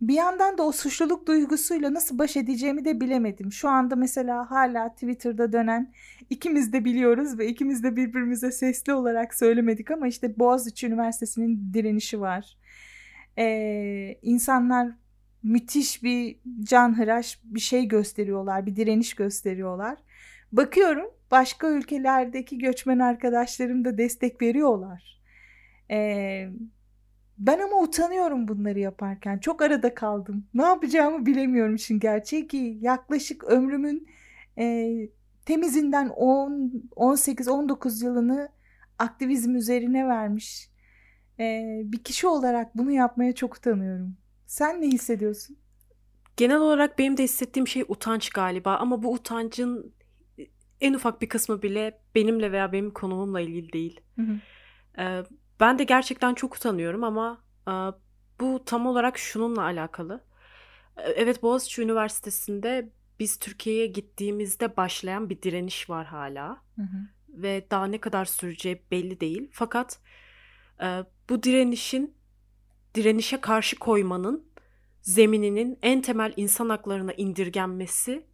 bir 0.00 0.14
yandan 0.14 0.58
da 0.58 0.62
o 0.62 0.72
suçluluk 0.72 1.26
duygusuyla 1.26 1.94
nasıl 1.94 2.18
baş 2.18 2.36
edeceğimi 2.36 2.84
de 2.84 3.00
bilemedim. 3.00 3.52
Şu 3.52 3.68
anda 3.68 3.96
mesela 3.96 4.50
hala 4.50 4.88
Twitter'da 4.88 5.52
dönen 5.52 5.92
ikimiz 6.30 6.72
de 6.72 6.84
biliyoruz 6.84 7.38
ve 7.38 7.48
ikimiz 7.48 7.82
de 7.82 7.96
birbirimize 7.96 8.52
sesli 8.52 8.94
olarak 8.94 9.34
söylemedik 9.34 9.90
ama 9.90 10.08
işte 10.08 10.38
Boğaziçi 10.38 10.86
Üniversitesi'nin 10.86 11.74
direnişi 11.74 12.20
var. 12.20 12.56
Ee, 13.38 14.18
insanlar 14.22 14.88
müthiş 15.42 16.02
bir 16.02 16.36
canhıraş 16.62 17.40
bir 17.44 17.60
şey 17.60 17.88
gösteriyorlar, 17.88 18.66
bir 18.66 18.76
direniş 18.76 19.14
gösteriyorlar. 19.14 19.98
Bakıyorum 20.52 21.10
başka 21.30 21.70
ülkelerdeki 21.70 22.58
göçmen 22.58 22.98
arkadaşlarım 22.98 23.84
da 23.84 23.98
destek 23.98 24.42
veriyorlar. 24.42 25.20
Ee, 25.90 26.48
ben 27.38 27.58
ama 27.58 27.82
utanıyorum 27.82 28.48
bunları 28.48 28.78
yaparken. 28.78 29.38
Çok 29.38 29.62
arada 29.62 29.94
kaldım. 29.94 30.46
Ne 30.54 30.62
yapacağımı 30.62 31.26
bilemiyorum 31.26 31.78
şimdi 31.78 32.00
gerçeği 32.00 32.48
ki 32.48 32.78
yaklaşık 32.80 33.44
ömrümün 33.44 34.08
e, 34.58 34.94
temizinden 35.46 36.08
10, 36.08 36.72
18, 36.96 37.48
19 37.48 38.02
yılını 38.02 38.48
aktivizm 38.98 39.54
üzerine 39.54 40.08
vermiş 40.08 40.71
e, 41.40 41.62
bir 41.84 42.04
kişi 42.04 42.26
olarak 42.26 42.76
bunu 42.76 42.90
yapmaya 42.90 43.34
çok 43.34 43.56
utanıyorum. 43.56 44.16
Sen 44.46 44.80
ne 44.82 44.86
hissediyorsun? 44.86 45.56
Genel 46.36 46.56
olarak 46.60 46.98
benim 46.98 47.16
de 47.16 47.22
hissettiğim 47.24 47.68
şey 47.68 47.82
utanç 47.88 48.30
galiba 48.30 48.76
ama 48.76 49.02
bu 49.02 49.12
utancın 49.12 49.94
en 50.80 50.94
ufak 50.94 51.22
bir 51.22 51.28
kısmı 51.28 51.62
bile 51.62 52.00
benimle 52.14 52.52
veya 52.52 52.72
benim 52.72 52.90
konumumla 52.90 53.40
ilgili 53.40 53.72
değil. 53.72 54.00
Hı 54.16 54.22
hı. 54.22 54.40
Ee, 54.98 55.22
ben 55.60 55.78
de 55.78 55.84
gerçekten 55.84 56.34
çok 56.34 56.56
utanıyorum 56.56 57.04
ama 57.04 57.44
e, 57.68 57.72
bu 58.40 58.64
tam 58.66 58.86
olarak 58.86 59.18
şununla 59.18 59.62
alakalı. 59.62 60.24
E, 60.96 61.02
Evet 61.10 61.42
Boğaziçi 61.42 61.82
Üniversitesi'nde 61.82 62.90
biz 63.20 63.38
Türkiye'ye 63.38 63.86
gittiğimizde 63.86 64.76
başlayan 64.76 65.30
bir 65.30 65.42
direniş 65.42 65.90
var 65.90 66.06
hala 66.06 66.62
Hı 66.76 66.82
hı. 66.82 66.96
ve 67.28 67.66
daha 67.70 67.86
ne 67.86 68.00
kadar 68.00 68.24
süreceği 68.24 68.82
belli 68.90 69.20
değil. 69.20 69.50
Fakat 69.52 70.00
e, 70.82 71.04
bu 71.32 71.42
direnişin 71.42 72.14
direnişe 72.94 73.40
karşı 73.40 73.78
koymanın 73.78 74.52
zemininin 75.02 75.78
en 75.82 76.02
temel 76.02 76.32
insan 76.36 76.68
haklarına 76.68 77.12
indirgenmesi 77.12 78.26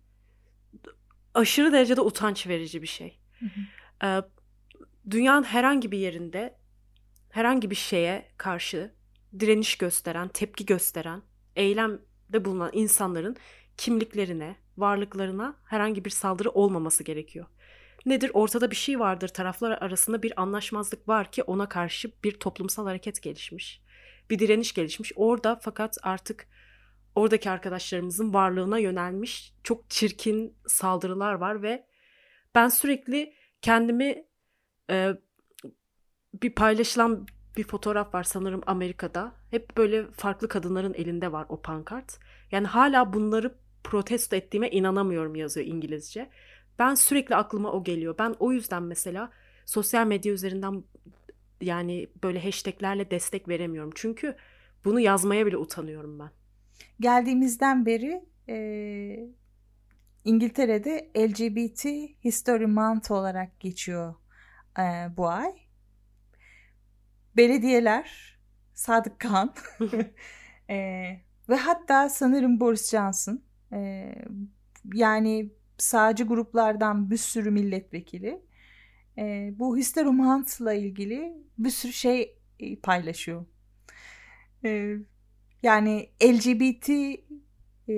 aşırı 1.34 1.72
derecede 1.72 2.00
utanç 2.00 2.46
verici 2.46 2.82
bir 2.82 2.86
şey. 2.86 3.18
Hı 3.40 3.46
hı. 3.46 4.06
Ee, 4.06 4.22
dünyanın 5.10 5.42
herhangi 5.42 5.92
bir 5.92 5.98
yerinde 5.98 6.58
herhangi 7.30 7.70
bir 7.70 7.76
şeye 7.76 8.28
karşı 8.36 8.94
direniş 9.40 9.78
gösteren, 9.78 10.28
tepki 10.28 10.66
gösteren, 10.66 11.22
eylemde 11.56 12.44
bulunan 12.44 12.70
insanların 12.72 13.36
kimliklerine, 13.76 14.56
varlıklarına 14.76 15.56
herhangi 15.64 16.04
bir 16.04 16.10
saldırı 16.10 16.50
olmaması 16.50 17.04
gerekiyor. 17.04 17.46
Nedir? 18.06 18.30
Ortada 18.34 18.70
bir 18.70 18.76
şey 18.76 19.00
vardır. 19.00 19.28
Taraflar 19.28 19.70
arasında 19.70 20.22
bir 20.22 20.42
anlaşmazlık 20.42 21.08
var 21.08 21.32
ki 21.32 21.42
ona 21.42 21.68
karşı 21.68 22.12
bir 22.24 22.32
toplumsal 22.32 22.86
hareket 22.86 23.22
gelişmiş. 23.22 23.82
Bir 24.30 24.38
direniş 24.38 24.74
gelişmiş. 24.74 25.12
Orada 25.16 25.60
fakat 25.62 25.98
artık 26.02 26.48
oradaki 27.14 27.50
arkadaşlarımızın 27.50 28.34
varlığına 28.34 28.78
yönelmiş 28.78 29.54
çok 29.64 29.90
çirkin 29.90 30.56
saldırılar 30.66 31.32
var 31.32 31.62
ve 31.62 31.86
ben 32.54 32.68
sürekli 32.68 33.34
kendimi 33.62 34.24
e, 34.90 35.12
bir 36.42 36.54
paylaşılan 36.54 37.26
bir 37.56 37.64
fotoğraf 37.64 38.14
var 38.14 38.22
sanırım 38.22 38.62
Amerika'da. 38.66 39.34
Hep 39.50 39.76
böyle 39.76 40.10
farklı 40.10 40.48
kadınların 40.48 40.94
elinde 40.94 41.32
var 41.32 41.46
o 41.48 41.62
pankart. 41.62 42.18
Yani 42.50 42.66
hala 42.66 43.12
bunları 43.12 43.54
protesto 43.84 44.36
ettiğime 44.36 44.70
inanamıyorum 44.70 45.34
yazıyor 45.34 45.66
İngilizce. 45.66 46.30
Ben 46.78 46.94
sürekli 46.94 47.37
aklıma 47.37 47.73
o 47.73 47.85
geliyor. 47.85 48.14
Ben 48.18 48.35
o 48.38 48.52
yüzden 48.52 48.82
mesela 48.82 49.30
sosyal 49.66 50.06
medya 50.06 50.32
üzerinden 50.32 50.85
yani 51.61 52.08
böyle 52.23 52.44
hashtaglerle 52.44 53.11
destek 53.11 53.49
veremiyorum. 53.49 53.90
Çünkü 53.94 54.37
bunu 54.85 55.00
yazmaya 55.00 55.47
bile 55.47 55.56
utanıyorum 55.56 56.18
ben. 56.18 56.30
Geldiğimizden 57.00 57.87
beri 57.87 58.25
e, 58.49 58.58
İngiltere'de 60.25 61.11
LGBT 61.16 61.85
History 62.25 62.66
Month 62.66 63.11
olarak 63.11 63.61
geçiyor 63.61 64.14
e, 64.78 64.82
bu 65.16 65.28
ay. 65.28 65.52
Belediyeler, 67.37 68.38
Sadık 68.75 69.20
Kağan 69.20 69.54
e, 70.70 70.76
ve 71.49 71.56
hatta 71.56 72.08
sanırım 72.08 72.61
Boris 72.61 72.90
Johnson 72.90 73.42
e, 73.73 74.12
yani 74.94 75.50
sağcı 75.78 76.25
gruplardan 76.25 77.11
bir 77.11 77.16
sürü 77.16 77.50
milletvekili 77.50 78.42
e, 79.18 79.52
bu 79.58 79.76
History 79.76 80.08
Month'la 80.08 80.73
ilgili 80.73 81.32
bir 81.58 81.70
sürü 81.70 81.92
şey 81.92 82.38
paylaşıyor. 82.82 83.47
E, 84.64 84.97
yani 85.62 86.11
LGBT 86.23 86.88
e, 86.88 87.94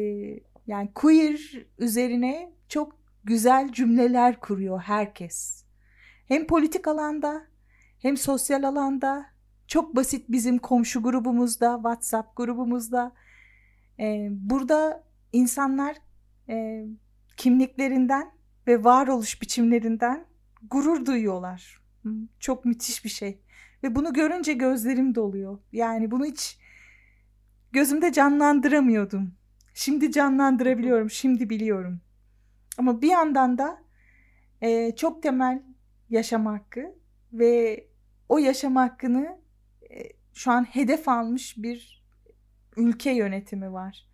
yani 0.67 0.91
queer 0.95 1.67
üzerine 1.79 2.53
çok 2.69 3.01
güzel 3.25 3.73
cümleler 3.73 4.41
kuruyor 4.41 4.81
herkes. 4.81 5.65
Hem 6.29 6.47
politik 6.47 6.89
alanda 6.89 7.47
hem 7.99 8.17
sosyal 8.17 8.63
alanda 8.63 9.27
çok 9.67 9.97
basit 9.97 10.29
bizim 10.29 10.59
komşu 10.59 11.03
grubumuzda, 11.03 11.75
WhatsApp 11.77 12.37
grubumuzda. 12.37 13.13
Ee, 14.01 14.29
burada 14.31 15.05
insanlar 15.33 15.97
e, 16.49 16.87
kimliklerinden 17.41 18.33
ve 18.67 18.85
varoluş 18.85 19.43
biçimlerinden 19.43 20.27
gurur 20.71 21.07
duyuyorlar. 21.07 21.81
Çok 22.41 22.65
müthiş 22.65 23.05
bir 23.05 23.11
şey. 23.11 23.41
Ve 23.83 23.95
bunu 23.95 24.13
görünce 24.13 24.53
gözlerim 24.53 25.15
doluyor. 25.15 25.59
Yani 25.73 26.11
bunu 26.11 26.25
hiç 26.25 26.59
gözümde 27.73 28.13
canlandıramıyordum. 28.13 29.35
Şimdi 29.75 30.13
canlandırabiliyorum, 30.13 31.11
şimdi 31.11 31.51
biliyorum. 31.51 32.01
Ama 32.79 33.03
bir 33.03 33.09
yandan 33.09 33.59
da 33.59 33.83
e, 34.61 34.97
çok 34.97 35.23
temel 35.23 35.63
yaşam 36.11 36.47
hakkı 36.47 36.95
ve 37.33 37.85
o 38.29 38.39
yaşam 38.39 38.77
hakkını 38.77 39.39
e, 39.91 39.97
şu 40.35 40.51
an 40.51 40.65
hedef 40.65 41.09
almış 41.09 41.55
bir 41.59 42.05
ülke 42.77 43.11
yönetimi 43.11 43.73
var. 43.73 44.10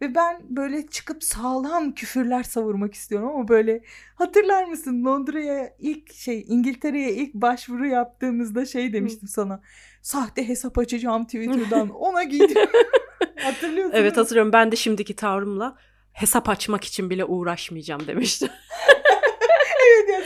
Ve 0.00 0.14
ben 0.14 0.40
böyle 0.50 0.86
çıkıp 0.86 1.24
sağlam 1.24 1.92
küfürler 1.92 2.42
savurmak 2.42 2.94
istiyorum 2.94 3.28
ama 3.28 3.48
böyle 3.48 3.80
hatırlar 4.14 4.64
mısın 4.64 5.04
Londra'ya 5.04 5.74
ilk 5.78 6.12
şey 6.12 6.44
İngiltere'ye 6.48 7.12
ilk 7.12 7.34
başvuru 7.34 7.86
yaptığımızda 7.86 8.66
şey 8.66 8.92
demiştim 8.92 9.28
sana. 9.28 9.60
Sahte 10.02 10.48
hesap 10.48 10.78
açacağım 10.78 11.24
Twitter'dan 11.24 11.88
ona 11.94 12.22
giydim. 12.22 12.56
Hatırlıyorsun 13.36 13.96
Evet 13.96 14.16
hatırlıyorum 14.16 14.52
ben 14.52 14.72
de 14.72 14.76
şimdiki 14.76 15.16
tavrımla 15.16 15.76
hesap 16.12 16.48
açmak 16.48 16.84
için 16.84 17.10
bile 17.10 17.24
uğraşmayacağım 17.24 18.06
demiştim. 18.06 18.48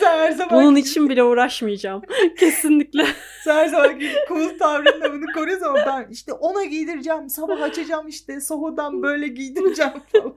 sen 0.08 0.18
her 0.18 0.32
zaman... 0.32 0.64
Bunun 0.64 0.76
için 0.76 1.08
bile 1.08 1.22
uğraşmayacağım. 1.22 2.02
Kesinlikle. 2.38 3.06
sen 3.44 3.54
her 3.54 3.66
zaman 3.66 4.00
cool 4.28 4.58
tavrınla 4.58 5.12
bunu 5.12 5.32
koruyorsun 5.34 5.66
ama 5.66 5.78
ben 5.86 6.06
işte 6.10 6.32
ona 6.32 6.64
giydireceğim. 6.64 7.28
Sabah 7.28 7.62
açacağım 7.62 8.08
işte 8.08 8.40
Soho'dan 8.40 9.02
böyle 9.02 9.28
giydireceğim 9.28 9.92
falan. 10.12 10.34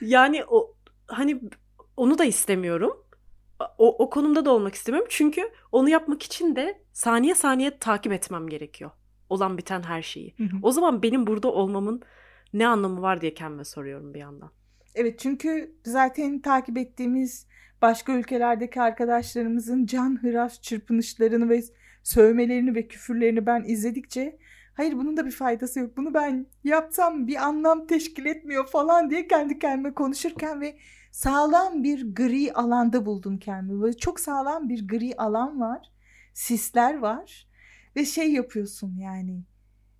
yani 0.00 0.44
o 0.44 0.74
hani 1.06 1.40
onu 1.96 2.18
da 2.18 2.24
istemiyorum. 2.24 3.04
O, 3.78 4.04
o 4.04 4.10
konumda 4.10 4.44
da 4.44 4.50
olmak 4.50 4.74
istemiyorum. 4.74 5.08
Çünkü 5.10 5.50
onu 5.72 5.88
yapmak 5.88 6.22
için 6.22 6.56
de 6.56 6.82
saniye 6.92 7.34
saniye 7.34 7.78
takip 7.78 8.12
etmem 8.12 8.48
gerekiyor. 8.48 8.90
Olan 9.28 9.58
biten 9.58 9.82
her 9.82 10.02
şeyi. 10.02 10.34
Hı 10.38 10.44
hı. 10.44 10.56
O 10.62 10.72
zaman 10.72 11.02
benim 11.02 11.26
burada 11.26 11.52
olmamın 11.52 12.02
ne 12.52 12.66
anlamı 12.66 13.02
var 13.02 13.20
diye 13.20 13.34
kendime 13.34 13.64
soruyorum 13.64 14.14
bir 14.14 14.18
yandan. 14.18 14.50
Evet 14.94 15.18
çünkü 15.18 15.76
zaten 15.84 16.40
takip 16.40 16.78
ettiğimiz 16.78 17.46
başka 17.82 18.12
ülkelerdeki 18.12 18.80
arkadaşlarımızın 18.80 19.86
can 19.86 20.22
hıras 20.22 20.60
çırpınışlarını 20.60 21.48
ve 21.48 21.62
sövmelerini 22.02 22.74
ve 22.74 22.88
küfürlerini 22.88 23.46
ben 23.46 23.64
izledikçe 23.66 24.38
hayır 24.74 24.92
bunun 24.92 25.16
da 25.16 25.26
bir 25.26 25.30
faydası 25.30 25.80
yok. 25.80 25.96
Bunu 25.96 26.14
ben 26.14 26.46
yapsam 26.64 27.26
bir 27.26 27.36
anlam 27.36 27.86
teşkil 27.86 28.26
etmiyor 28.26 28.66
falan 28.66 29.10
diye 29.10 29.28
kendi 29.28 29.58
kendime 29.58 29.94
konuşurken 29.94 30.60
ve 30.60 30.78
sağlam 31.12 31.82
bir 31.82 32.14
gri 32.14 32.52
alanda 32.52 33.06
buldum 33.06 33.38
kendimi. 33.38 33.82
Böyle 33.82 33.96
çok 33.96 34.20
sağlam 34.20 34.68
bir 34.68 34.88
gri 34.88 35.16
alan 35.16 35.60
var. 35.60 35.92
Sisler 36.34 36.98
var 36.98 37.48
ve 37.96 38.04
şey 38.04 38.32
yapıyorsun 38.32 38.96
yani. 38.96 39.42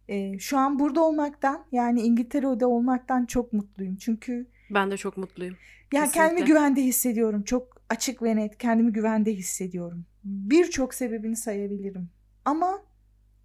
E, 0.08 0.38
şu 0.38 0.58
an 0.58 0.78
burada 0.78 1.04
olmaktan 1.04 1.64
yani 1.72 2.00
İngiltere'de 2.00 2.66
olmaktan 2.66 3.26
çok 3.26 3.52
mutluyum. 3.52 3.96
Çünkü 3.96 4.46
ben 4.70 4.90
de 4.90 4.96
çok 4.96 5.16
mutluyum. 5.16 5.56
Ya 5.92 6.00
yani 6.00 6.10
kendimi 6.10 6.46
güvende 6.46 6.82
hissediyorum. 6.82 7.42
Çok 7.42 7.82
açık 7.88 8.22
ve 8.22 8.36
net 8.36 8.58
kendimi 8.58 8.92
güvende 8.92 9.34
hissediyorum. 9.34 10.04
Birçok 10.24 10.94
sebebini 10.94 11.36
sayabilirim. 11.36 12.10
Ama 12.44 12.82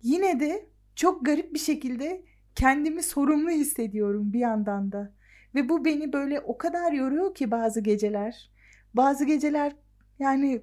yine 0.02 0.40
de 0.40 0.66
çok 0.96 1.26
garip 1.26 1.54
bir 1.54 1.60
şekilde 1.60 2.26
kendimi 2.56 3.04
sorumlu 3.04 3.50
hissediyorum 3.50 4.34
bir 4.34 4.40
yandan 4.40 4.92
da. 4.92 5.14
Ve 5.56 5.70
bu 5.70 5.86
beni 5.86 6.14
böyle 6.14 6.40
o 6.40 6.58
kadar 6.58 6.92
yoruyor 6.92 7.36
ki 7.36 7.52
bazı 7.52 7.82
geceler. 7.82 8.52
Bazı 8.94 9.26
geceler 9.26 9.76
yani 10.20 10.62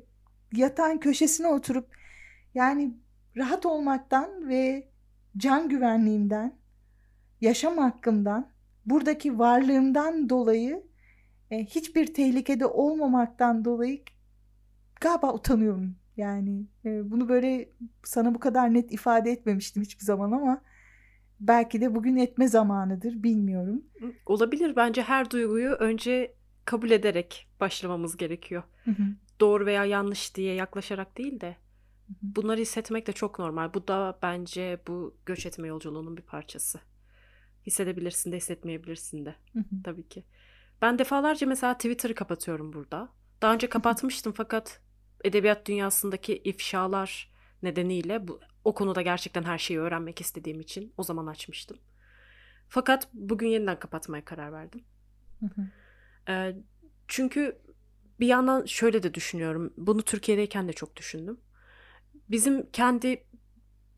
yatağın 0.53 0.99
köşesine 0.99 1.47
oturup 1.47 1.97
yani 2.55 2.95
rahat 3.37 3.67
olmaktan 3.67 4.49
ve 4.49 4.89
can 5.37 5.69
güvenliğimden, 5.69 6.53
yaşam 7.41 7.79
hakkımdan, 7.79 8.51
buradaki 8.87 9.39
varlığımdan 9.39 10.29
dolayı 10.29 10.90
hiçbir 11.51 12.15
tehlikede 12.15 12.67
olmamaktan 12.67 13.65
dolayı 13.65 14.03
galiba 15.01 15.35
utanıyorum. 15.35 15.97
Yani 16.17 16.67
e, 16.85 17.11
bunu 17.11 17.29
böyle 17.29 17.69
sana 18.05 18.35
bu 18.35 18.41
kadar 18.41 18.75
net 18.75 18.93
ifade 18.93 19.31
etmemiştim 19.31 19.83
hiçbir 19.83 20.05
zaman 20.05 20.33
ama 20.33 20.63
belki 21.41 21.81
de 21.81 21.95
bugün 21.95 22.17
etme 22.17 22.49
zamanıdır 22.49 23.23
bilmiyorum. 23.23 23.85
Olabilir 24.27 24.77
bence 24.77 25.03
her 25.03 25.31
duyguyu 25.31 25.71
önce 25.71 26.35
kabul 26.65 26.91
ederek 26.91 27.49
başlamamız 27.61 28.17
gerekiyor. 28.17 28.63
Hı 28.85 28.91
hı. 28.91 29.03
Doğru 29.41 29.67
veya 29.67 29.85
yanlış 29.85 30.35
diye 30.35 30.55
yaklaşarak 30.55 31.19
değil 31.19 31.41
de 31.41 31.57
bunları 32.23 32.61
hissetmek 32.61 33.07
de 33.07 33.13
çok 33.13 33.39
normal. 33.39 33.75
Bu 33.75 33.89
da 33.89 34.19
bence 34.23 34.81
bu 34.87 35.17
göç 35.27 35.47
etme 35.47 35.69
yolculuğunun 35.69 36.17
bir 36.17 36.23
parçası. 36.23 36.81
Hissedebilirsin 37.67 38.33
de 38.33 38.37
hissetmeyebilirsin 38.37 39.25
de 39.25 39.35
hı. 39.55 39.63
tabii 39.85 40.09
ki. 40.09 40.25
Ben 40.83 40.99
defalarca 40.99 41.47
mesela 41.47 41.75
Twitter'ı 41.75 42.15
kapatıyorum 42.15 42.73
burada. 42.73 43.09
Daha 43.43 43.55
önce 43.55 43.69
kapatmıştım 43.69 44.33
fakat 44.33 44.81
edebiyat 45.25 45.67
dünyasındaki 45.67 46.37
ifşalar 46.37 47.33
nedeniyle 47.63 48.29
bu, 48.29 48.41
o 48.65 48.75
konuda 48.75 49.03
gerçekten 49.03 49.43
her 49.43 49.59
şeyi 49.59 49.81
öğrenmek 49.81 50.21
istediğim 50.21 50.61
için 50.61 50.95
o 50.97 51.03
zaman 51.03 51.27
açmıştım. 51.27 51.79
Fakat 52.69 53.09
bugün 53.13 53.49
yeniden 53.49 53.79
kapatmaya 53.79 54.25
karar 54.25 54.53
verdim. 54.53 54.85
Ee, 56.29 56.57
çünkü 57.09 57.59
bir 58.21 58.27
yandan 58.27 58.65
şöyle 58.65 59.03
de 59.03 59.15
düşünüyorum. 59.15 59.75
Bunu 59.77 60.03
Türkiye'deyken 60.03 60.69
de 60.69 60.73
çok 60.73 60.97
düşündüm. 60.97 61.41
Bizim 62.31 62.71
kendi 62.71 63.25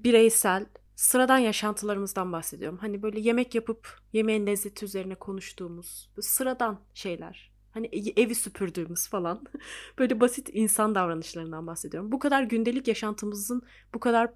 bireysel 0.00 0.66
sıradan 1.02 1.38
yaşantılarımızdan 1.38 2.32
bahsediyorum. 2.32 2.78
Hani 2.78 3.02
böyle 3.02 3.20
yemek 3.20 3.54
yapıp 3.54 4.00
yemeğin 4.12 4.46
lezzeti 4.46 4.84
üzerine 4.84 5.14
konuştuğumuz 5.14 6.10
sıradan 6.20 6.80
şeyler. 6.94 7.52
Hani 7.70 7.86
evi 8.16 8.34
süpürdüğümüz 8.34 9.08
falan. 9.08 9.44
böyle 9.98 10.20
basit 10.20 10.48
insan 10.52 10.94
davranışlarından 10.94 11.66
bahsediyorum. 11.66 12.12
Bu 12.12 12.18
kadar 12.18 12.42
gündelik 12.42 12.88
yaşantımızın 12.88 13.62
bu 13.94 14.00
kadar 14.00 14.30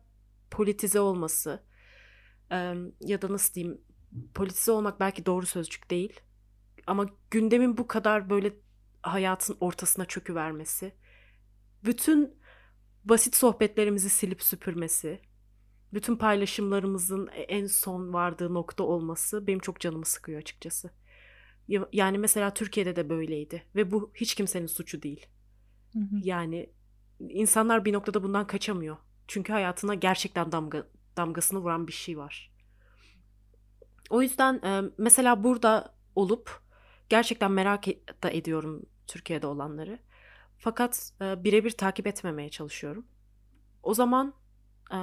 politize 0.51 1.01
olması 1.01 1.63
ya 3.01 3.23
da 3.23 3.33
nasıl 3.33 3.55
diyeyim 3.55 3.81
politize 4.35 4.73
olmak 4.73 5.01
belki 5.01 5.27
doğru 5.27 5.47
sözcük 5.47 5.91
değil. 5.91 6.21
Ama 6.87 7.07
gündemin 7.31 7.77
bu 7.77 7.87
kadar 7.87 8.31
böyle 8.31 8.53
hayatın 9.03 9.57
ortasına 9.61 10.05
çökü 10.05 10.35
vermesi. 10.35 10.95
Bütün 11.85 12.35
basit 13.05 13.37
sohbetlerimizi 13.37 14.11
silip 14.11 14.43
süpürmesi 14.43 15.21
bütün 15.93 16.17
paylaşımlarımızın 16.17 17.29
e, 17.33 17.41
en 17.41 17.67
son 17.67 18.13
vardığı 18.13 18.55
nokta 18.55 18.85
olması 18.85 19.47
benim 19.47 19.59
çok 19.59 19.81
canımı 19.81 20.05
sıkıyor 20.05 20.41
açıkçası. 20.41 20.91
Yani 21.93 22.19
mesela 22.19 22.55
Türkiye'de 22.55 22.97
de 22.97 23.09
böyleydi 23.09 23.63
ve 23.75 23.91
bu 23.91 24.11
hiç 24.15 24.35
kimsenin 24.35 24.67
suçu 24.67 25.03
değil. 25.03 25.27
Yani 26.25 26.71
insanlar 27.21 27.85
bir 27.85 27.93
noktada 27.93 28.23
bundan 28.23 28.47
kaçamıyor. 28.47 28.97
Çünkü 29.29 29.53
hayatına 29.53 29.95
gerçekten 29.95 30.53
damga 30.53 30.87
damgasını 31.17 31.59
vuran 31.59 31.87
bir 31.87 31.93
şey 31.93 32.19
var. 32.19 32.53
O 34.11 34.23
yüzden 34.23 34.55
e, 34.55 34.91
mesela 34.99 35.45
burada 35.45 35.95
olup 36.15 36.61
gerçekten 37.09 37.53
merak 37.53 37.87
da 38.23 38.31
ediyorum 38.31 38.87
Türkiye'de 39.07 39.47
olanları. 39.47 39.99
Fakat 40.59 41.13
e, 41.21 41.45
birebir 41.45 41.71
takip 41.71 42.07
etmemeye 42.07 42.49
çalışıyorum. 42.49 43.07
O 43.83 43.95
zaman 43.95 44.35
e, 44.93 44.99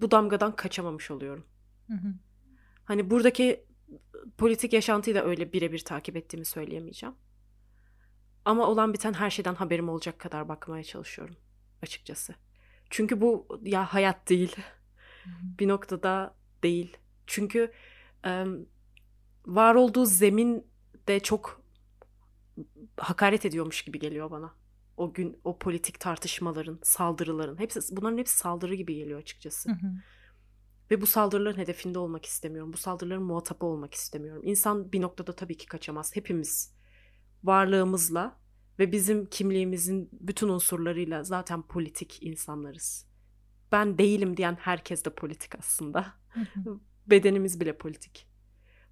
bu 0.00 0.10
damgadan 0.10 0.56
kaçamamış 0.56 1.10
oluyorum. 1.10 1.44
Hı 1.86 1.94
hı. 1.94 2.14
Hani 2.84 3.10
buradaki 3.10 3.64
politik 4.38 4.72
yaşantıyı 4.72 5.16
da 5.16 5.24
öyle 5.24 5.52
birebir 5.52 5.78
takip 5.78 6.16
ettiğimi 6.16 6.44
söyleyemeyeceğim. 6.44 7.14
Ama 8.44 8.66
olan 8.66 8.92
biten 8.92 9.12
her 9.12 9.30
şeyden 9.30 9.54
haberim 9.54 9.88
olacak 9.88 10.18
kadar 10.18 10.48
bakmaya 10.48 10.84
çalışıyorum 10.84 11.36
açıkçası. 11.82 12.34
Çünkü 12.90 13.20
bu 13.20 13.60
ya 13.62 13.94
hayat 13.94 14.28
değil. 14.28 14.56
bir 15.58 15.68
noktada 15.68 16.34
değil. 16.62 16.96
Çünkü 17.26 17.72
e, 18.26 18.44
var 19.46 19.74
olduğu 19.74 20.06
zemin 20.06 20.66
de 21.08 21.20
çok 21.20 21.62
hakaret 22.96 23.44
ediyormuş 23.44 23.82
gibi 23.82 23.98
geliyor 23.98 24.30
bana. 24.30 24.54
O 25.00 25.12
gün 25.12 25.40
o 25.44 25.58
politik 25.58 26.00
tartışmaların, 26.00 26.78
saldırıların 26.82 27.58
hepsi 27.58 27.80
bunların 27.96 28.18
hepsi 28.18 28.38
saldırı 28.38 28.74
gibi 28.74 28.94
geliyor 28.94 29.18
açıkçası. 29.18 29.70
Hı 29.70 29.74
hı. 29.74 29.92
Ve 30.90 31.00
bu 31.00 31.06
saldırıların 31.06 31.58
hedefinde 31.58 31.98
olmak 31.98 32.26
istemiyorum. 32.26 32.72
Bu 32.72 32.76
saldırıların 32.76 33.22
muhatabı 33.22 33.66
olmak 33.66 33.94
istemiyorum. 33.94 34.42
İnsan 34.44 34.92
bir 34.92 35.00
noktada 35.00 35.32
tabii 35.32 35.56
ki 35.56 35.66
kaçamaz. 35.66 36.16
Hepimiz 36.16 36.74
varlığımızla 37.44 38.40
ve 38.78 38.92
bizim 38.92 39.26
kimliğimizin 39.26 40.08
bütün 40.12 40.48
unsurlarıyla 40.48 41.22
zaten 41.22 41.62
politik 41.62 42.22
insanlarız. 42.22 43.06
Ben 43.72 43.98
değilim 43.98 44.36
diyen 44.36 44.56
herkes 44.60 45.04
de 45.04 45.10
politik 45.10 45.58
aslında. 45.58 46.14
Bedenimiz 47.06 47.60
bile 47.60 47.78
politik. 47.78 48.26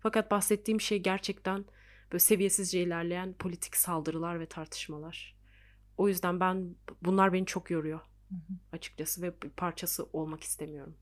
Fakat 0.00 0.30
bahsettiğim 0.30 0.80
şey 0.80 0.98
gerçekten 0.98 1.64
böyle 2.12 2.20
seviyesizce 2.20 2.82
ilerleyen 2.82 3.32
politik 3.32 3.76
saldırılar 3.76 4.40
ve 4.40 4.46
tartışmalar. 4.46 5.37
O 5.98 6.08
yüzden 6.08 6.40
ben 6.40 6.74
bunlar 7.02 7.32
beni 7.32 7.46
çok 7.46 7.70
yoruyor 7.70 8.00
açıkçası 8.72 9.22
ve 9.22 9.42
bir 9.42 9.50
parçası 9.50 10.06
olmak 10.12 10.42
istemiyorum. 10.42 10.94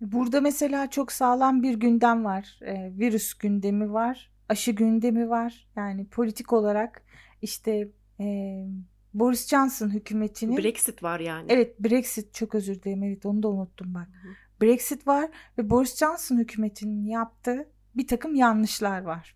Burada 0.00 0.40
mesela 0.40 0.90
çok 0.90 1.12
sağlam 1.12 1.62
bir 1.62 1.74
gündem 1.74 2.24
var. 2.24 2.58
E, 2.62 2.92
virüs 2.98 3.34
gündemi 3.34 3.92
var, 3.92 4.30
aşı 4.48 4.72
gündemi 4.72 5.30
var. 5.30 5.68
Yani 5.76 6.06
politik 6.06 6.52
olarak 6.52 7.02
işte 7.42 7.88
e, 8.20 8.66
Boris 9.14 9.48
Johnson 9.48 9.90
hükümetinin... 9.90 10.56
Brexit 10.56 11.02
var 11.02 11.20
yani. 11.20 11.46
Evet 11.52 11.80
Brexit 11.80 12.34
çok 12.34 12.54
özür 12.54 12.82
dilerim 12.82 13.02
evet 13.02 13.26
onu 13.26 13.42
da 13.42 13.48
unuttum 13.48 13.94
bak. 13.94 14.08
Hı. 14.22 14.28
Brexit 14.62 15.06
var 15.06 15.30
ve 15.58 15.70
Boris 15.70 15.96
Johnson 15.96 16.38
hükümetinin 16.38 17.06
yaptığı 17.06 17.68
bir 17.94 18.06
takım 18.06 18.34
yanlışlar 18.34 19.02
var. 19.02 19.34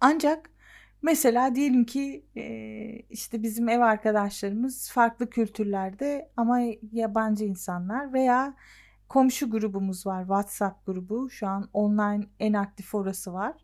Ancak 0.00 0.50
mesela 1.04 1.54
diyelim 1.54 1.84
ki 1.84 2.24
işte 3.10 3.42
bizim 3.42 3.68
ev 3.68 3.80
arkadaşlarımız 3.80 4.90
farklı 4.90 5.30
kültürlerde 5.30 6.30
ama 6.36 6.60
yabancı 6.92 7.44
insanlar 7.44 8.12
veya 8.12 8.54
komşu 9.08 9.50
grubumuz 9.50 10.06
var 10.06 10.22
WhatsApp 10.22 10.86
grubu 10.86 11.30
şu 11.30 11.46
an 11.46 11.68
online 11.72 12.24
en 12.40 12.52
aktif 12.52 12.94
orası 12.94 13.32
var. 13.32 13.54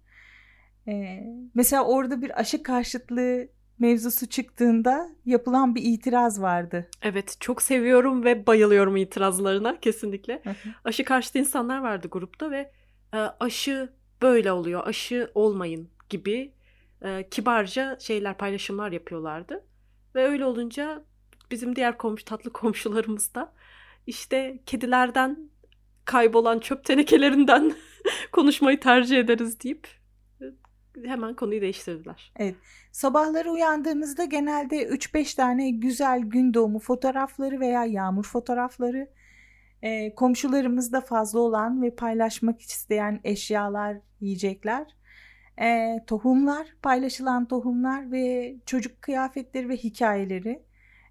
Mesela 1.54 1.84
orada 1.84 2.22
bir 2.22 2.40
aşı 2.40 2.62
karşıtlığı 2.62 3.48
mevzusu 3.78 4.26
çıktığında 4.26 5.08
yapılan 5.24 5.74
bir 5.74 5.82
itiraz 5.82 6.42
vardı. 6.42 6.90
Evet 7.02 7.36
çok 7.40 7.62
seviyorum 7.62 8.24
ve 8.24 8.46
bayılıyorum 8.46 8.96
itirazlarına 8.96 9.80
kesinlikle. 9.80 10.42
aşı 10.84 11.04
karşıtı 11.04 11.38
insanlar 11.38 11.78
vardı 11.78 12.08
grupta 12.10 12.50
ve 12.50 12.70
aşı 13.40 13.92
böyle 14.22 14.52
oluyor 14.52 14.86
aşı 14.86 15.30
olmayın 15.34 15.88
gibi 16.08 16.52
e, 17.02 17.28
kibarca 17.30 17.98
şeyler 18.00 18.38
paylaşımlar 18.38 18.92
yapıyorlardı. 18.92 19.64
Ve 20.14 20.28
öyle 20.28 20.44
olunca 20.44 21.04
bizim 21.50 21.76
diğer 21.76 21.98
komşu 21.98 22.24
tatlı 22.24 22.52
komşularımız 22.52 23.34
da 23.34 23.52
işte 24.06 24.58
kedilerden 24.66 25.50
kaybolan 26.04 26.58
çöp 26.58 26.84
tenekelerinden 26.84 27.72
konuşmayı 28.32 28.80
tercih 28.80 29.18
ederiz 29.18 29.60
deyip 29.60 29.88
hemen 31.04 31.34
konuyu 31.34 31.60
değiştirdiler. 31.60 32.32
Evet. 32.36 32.56
Sabahları 32.92 33.50
uyandığımızda 33.50 34.24
genelde 34.24 34.88
3-5 34.88 35.36
tane 35.36 35.70
güzel 35.70 36.20
gün 36.20 36.54
doğumu 36.54 36.78
fotoğrafları 36.78 37.60
veya 37.60 37.84
yağmur 37.84 38.24
fotoğrafları, 38.24 39.10
e, 39.82 40.14
komşularımızda 40.14 41.00
fazla 41.00 41.38
olan 41.38 41.82
ve 41.82 41.94
paylaşmak 41.94 42.60
isteyen 42.60 43.20
eşyalar, 43.24 43.96
yiyecekler, 44.20 44.86
e, 45.60 46.00
tohumlar, 46.06 46.66
paylaşılan 46.82 47.48
tohumlar 47.48 48.12
ve 48.12 48.56
çocuk 48.66 49.02
kıyafetleri 49.02 49.68
ve 49.68 49.76
hikayeleri. 49.76 50.62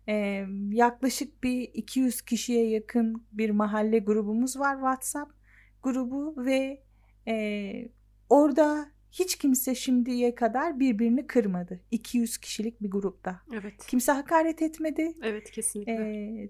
E, 0.07 0.45
yaklaşık 0.71 1.43
bir 1.43 1.61
200 1.73 2.21
kişiye 2.21 2.69
yakın 2.69 3.23
bir 3.31 3.49
mahalle 3.49 3.99
grubumuz 3.99 4.59
var 4.59 4.75
WhatsApp 4.75 5.31
grubu 5.83 6.45
ve 6.45 6.83
e, 7.27 7.73
orada 8.29 8.91
hiç 9.11 9.37
kimse 9.37 9.75
şimdiye 9.75 10.35
kadar 10.35 10.79
birbirini 10.79 11.27
kırmadı. 11.27 11.79
200 11.91 12.37
kişilik 12.37 12.81
bir 12.81 12.91
grupta. 12.91 13.41
Evet. 13.53 13.85
Kimse 13.87 14.11
hakaret 14.11 14.61
etmedi. 14.61 15.13
Evet 15.23 15.51
kesinlikle. 15.51 15.93
Ee, 15.93 16.49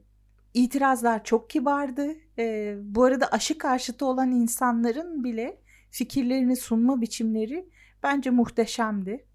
itirazlar 0.53 1.23
çok 1.23 1.49
kibardı. 1.49 2.15
Ee, 2.38 2.75
bu 2.81 3.03
arada 3.03 3.27
aşı 3.27 3.57
karşıtı 3.57 4.05
olan 4.05 4.31
insanların 4.31 5.23
bile 5.23 5.57
fikirlerini 5.91 6.55
sunma 6.55 7.01
biçimleri 7.01 7.69
bence 8.03 8.29
muhteşemdi. 8.29 9.25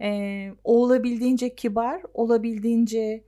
Ee, 0.00 0.52
olabildiğince 0.64 1.54
kibar, 1.54 2.02
olabildiğince 2.14 3.24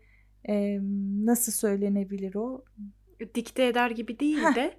e, 0.49 0.79
nasıl 1.25 1.53
söylenebilir 1.53 2.35
o? 2.35 2.65
Dikte 3.35 3.67
eder 3.67 3.91
gibi 3.91 4.21
değil 4.21 4.39
Heh. 4.43 4.55
de 4.55 4.75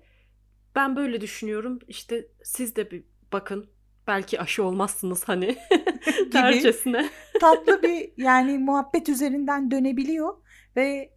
ben 0.75 0.95
böyle 0.95 1.21
düşünüyorum. 1.21 1.79
İşte 1.87 2.27
siz 2.43 2.75
de 2.75 2.91
bir 2.91 3.03
bakın 3.33 3.69
belki 4.07 4.41
aşı 4.41 4.63
olmazsınız 4.63 5.23
hani 5.23 5.57
tercesine. 6.31 7.09
Tatlı 7.39 7.83
bir 7.83 8.11
yani 8.17 8.57
muhabbet 8.57 9.09
üzerinden 9.09 9.71
dönebiliyor 9.71 10.37
ve 10.75 11.13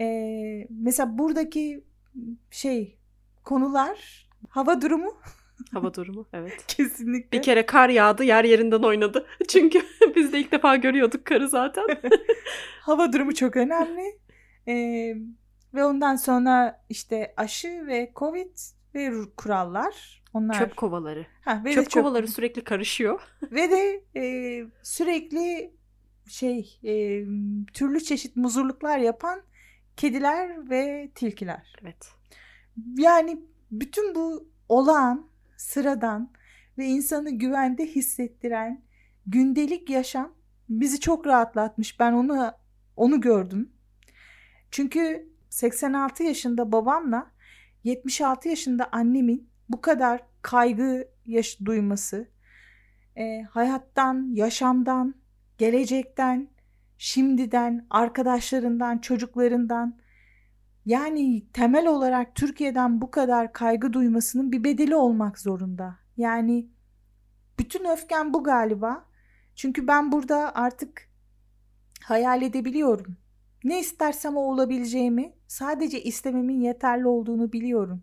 e, 0.00 0.06
mesela 0.70 1.18
buradaki 1.18 1.84
şey 2.50 2.98
konular 3.44 4.28
hava 4.48 4.80
durumu 4.80 5.16
Hava 5.72 5.94
durumu 5.94 6.26
evet. 6.32 6.66
Kesinlikle. 6.68 7.38
Bir 7.38 7.42
kere 7.42 7.66
kar 7.66 7.88
yağdı 7.88 8.24
yer 8.24 8.44
yerinden 8.44 8.82
oynadı. 8.82 9.26
Çünkü 9.48 9.82
biz 10.16 10.32
de 10.32 10.38
ilk 10.38 10.52
defa 10.52 10.76
görüyorduk 10.76 11.24
karı 11.24 11.48
zaten. 11.48 11.86
Hava 12.80 13.12
durumu 13.12 13.34
çok 13.34 13.56
önemli. 13.56 14.18
Ee, 14.68 15.16
ve 15.74 15.84
ondan 15.84 16.16
sonra 16.16 16.84
işte 16.88 17.34
aşı 17.36 17.86
ve 17.86 18.12
covid 18.16 18.56
ve 18.94 19.12
kurallar. 19.36 20.22
Onlar... 20.34 20.58
Çöp 20.58 20.76
kovaları. 20.76 21.26
Ha, 21.44 21.62
ve 21.64 21.72
çöp, 21.74 21.90
çöp 21.90 22.02
kovaları 22.02 22.28
sürekli 22.28 22.64
karışıyor. 22.64 23.20
ve 23.42 23.70
de 23.70 24.04
e, 24.16 24.64
sürekli 24.82 25.72
şey 26.28 26.78
e, 26.84 27.24
türlü 27.72 28.00
çeşit 28.00 28.36
muzurluklar 28.36 28.98
yapan 28.98 29.42
kediler 29.96 30.70
ve 30.70 31.10
tilkiler. 31.14 31.74
Evet. 31.82 32.08
Yani 32.96 33.42
bütün 33.70 34.14
bu 34.14 34.48
olağan, 34.68 35.28
sıradan 35.58 36.32
ve 36.78 36.86
insanı 36.86 37.30
güvende 37.30 37.86
hissettiren 37.86 38.82
gündelik 39.26 39.90
yaşam 39.90 40.34
bizi 40.68 41.00
çok 41.00 41.26
rahatlatmış. 41.26 42.00
Ben 42.00 42.12
onu 42.12 42.52
onu 42.96 43.20
gördüm. 43.20 43.72
Çünkü 44.70 45.28
86 45.50 46.22
yaşında 46.22 46.72
babamla 46.72 47.30
76 47.84 48.48
yaşında 48.48 48.88
annemin 48.92 49.50
bu 49.68 49.80
kadar 49.80 50.22
kaygı 50.42 51.08
yaş 51.26 51.58
duyması, 51.64 52.28
e, 53.16 53.42
hayattan, 53.42 54.30
yaşamdan, 54.34 55.14
gelecekten, 55.58 56.48
şimdiden, 56.98 57.86
arkadaşlarından, 57.90 58.98
çocuklarından 58.98 59.98
yani 60.88 61.46
temel 61.52 61.86
olarak 61.86 62.34
Türkiye'den 62.34 63.00
bu 63.00 63.10
kadar 63.10 63.52
kaygı 63.52 63.92
duymasının 63.92 64.52
bir 64.52 64.64
bedeli 64.64 64.96
olmak 64.96 65.38
zorunda. 65.38 65.98
Yani 66.16 66.66
bütün 67.58 67.84
öfken 67.84 68.34
bu 68.34 68.44
galiba. 68.44 69.04
Çünkü 69.54 69.86
ben 69.88 70.12
burada 70.12 70.54
artık 70.54 71.08
hayal 72.02 72.42
edebiliyorum. 72.42 73.16
Ne 73.64 73.80
istersem 73.80 74.36
o 74.36 74.40
olabileceğimi, 74.40 75.32
sadece 75.46 76.02
istememin 76.02 76.60
yeterli 76.60 77.06
olduğunu 77.06 77.52
biliyorum. 77.52 78.02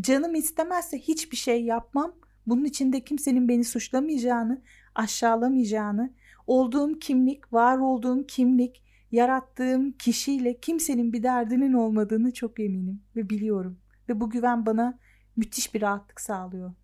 Canım 0.00 0.34
istemezse 0.34 0.98
hiçbir 0.98 1.36
şey 1.36 1.64
yapmam. 1.64 2.12
Bunun 2.46 2.64
içinde 2.64 3.04
kimsenin 3.04 3.48
beni 3.48 3.64
suçlamayacağını, 3.64 4.62
aşağılamayacağını, 4.94 6.12
olduğum 6.46 6.98
kimlik, 6.98 7.52
var 7.52 7.78
olduğum 7.78 8.26
kimlik, 8.26 8.82
yarattığım 9.12 9.92
kişiyle 9.92 10.60
kimsenin 10.60 11.12
bir 11.12 11.22
derdinin 11.22 11.72
olmadığını 11.72 12.32
çok 12.32 12.60
eminim 12.60 13.02
ve 13.16 13.30
biliyorum. 13.30 13.78
ve 14.08 14.20
bu 14.20 14.30
güven 14.30 14.66
bana 14.66 14.98
müthiş 15.36 15.74
bir 15.74 15.82
rahatlık 15.82 16.20
sağlıyor. 16.20 16.74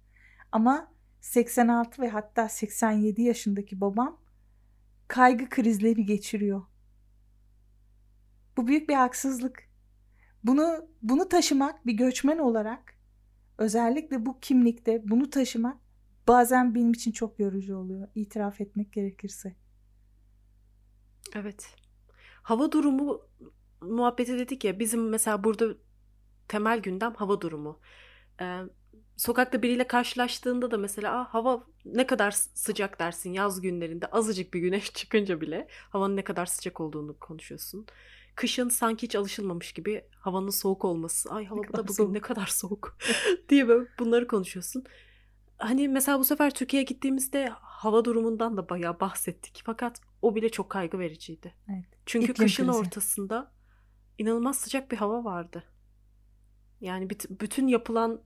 Ama 0.52 0.92
86 1.20 2.02
ve 2.02 2.08
hatta 2.08 2.48
87 2.48 3.22
yaşındaki 3.22 3.80
babam 3.80 4.20
kaygı 5.08 5.48
krizleri 5.48 6.06
geçiriyor. 6.06 6.62
Bu 8.56 8.66
büyük 8.66 8.88
bir 8.88 8.94
haksızlık. 8.94 9.68
Bunu 10.44 10.88
bunu 11.02 11.28
taşımak 11.28 11.86
bir 11.86 11.92
göçmen 11.92 12.38
olarak 12.38 12.94
özellikle 13.58 14.26
bu 14.26 14.40
kimlikte 14.40 15.08
bunu 15.08 15.30
taşımak 15.30 15.76
bazen 16.28 16.74
benim 16.74 16.92
için 16.92 17.12
çok 17.12 17.40
yorucu 17.40 17.76
oluyor. 17.76 18.08
itiraf 18.14 18.60
etmek 18.60 18.92
gerekirse. 18.92 19.56
Evet. 21.34 21.76
Hava 22.46 22.72
durumu 22.72 23.22
muhabbeti 23.80 24.38
dedik 24.38 24.64
ya 24.64 24.78
bizim 24.78 25.08
mesela 25.08 25.44
burada 25.44 25.74
temel 26.48 26.78
gündem 26.80 27.14
hava 27.14 27.40
durumu. 27.40 27.80
Ee, 28.40 28.60
sokakta 29.16 29.62
biriyle 29.62 29.86
karşılaştığında 29.86 30.70
da 30.70 30.78
mesela 30.78 31.20
ah, 31.20 31.34
hava 31.34 31.64
ne 31.84 32.06
kadar 32.06 32.30
sıcak 32.30 32.98
dersin 32.98 33.32
yaz 33.32 33.60
günlerinde 33.60 34.06
azıcık 34.06 34.54
bir 34.54 34.60
güneş 34.60 34.92
çıkınca 34.94 35.40
bile 35.40 35.68
havanın 35.90 36.16
ne 36.16 36.24
kadar 36.24 36.46
sıcak 36.46 36.80
olduğunu 36.80 37.18
konuşuyorsun. 37.18 37.86
Kışın 38.34 38.68
sanki 38.68 39.02
hiç 39.06 39.16
alışılmamış 39.16 39.72
gibi 39.72 40.04
havanın 40.20 40.50
soğuk 40.50 40.84
olması. 40.84 41.30
Ay 41.30 41.44
hava 41.44 41.62
da 41.76 41.88
bugün 41.88 41.94
soğuk. 41.94 42.12
ne 42.12 42.20
kadar 42.20 42.46
soğuk 42.46 42.98
diye 43.48 43.68
böyle 43.68 43.88
bunları 43.98 44.26
konuşuyorsun. 44.26 44.84
Hani 45.58 45.88
mesela 45.88 46.18
bu 46.18 46.24
sefer 46.24 46.54
Türkiye'ye 46.54 46.84
gittiğimizde 46.84 47.48
hava 47.60 48.04
durumundan 48.04 48.56
da 48.56 48.68
bayağı 48.68 49.00
bahsettik. 49.00 49.62
Fakat 49.64 50.00
o 50.22 50.34
bile 50.34 50.48
çok 50.48 50.70
kaygı 50.70 50.98
vericiydi. 50.98 51.54
Evet. 51.68 51.84
Çünkü 52.06 52.32
İklim 52.32 52.46
kışın 52.46 52.66
krizi. 52.66 52.78
ortasında 52.78 53.52
inanılmaz 54.18 54.58
sıcak 54.58 54.90
bir 54.90 54.96
hava 54.96 55.24
vardı. 55.24 55.64
Yani 56.80 57.10
bütün 57.30 57.68
yapılan 57.68 58.22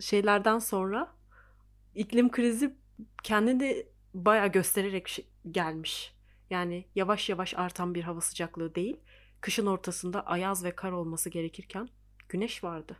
şeylerden 0.00 0.58
sonra 0.58 1.14
iklim 1.94 2.30
krizi 2.30 2.76
kendini 3.22 3.86
bayağı 4.14 4.48
göstererek 4.48 5.28
gelmiş. 5.50 6.14
Yani 6.50 6.86
yavaş 6.94 7.28
yavaş 7.28 7.54
artan 7.54 7.94
bir 7.94 8.02
hava 8.02 8.20
sıcaklığı 8.20 8.74
değil, 8.74 8.96
kışın 9.40 9.66
ortasında 9.66 10.26
ayaz 10.26 10.64
ve 10.64 10.76
kar 10.76 10.92
olması 10.92 11.30
gerekirken 11.30 11.88
güneş 12.28 12.64
vardı. 12.64 12.96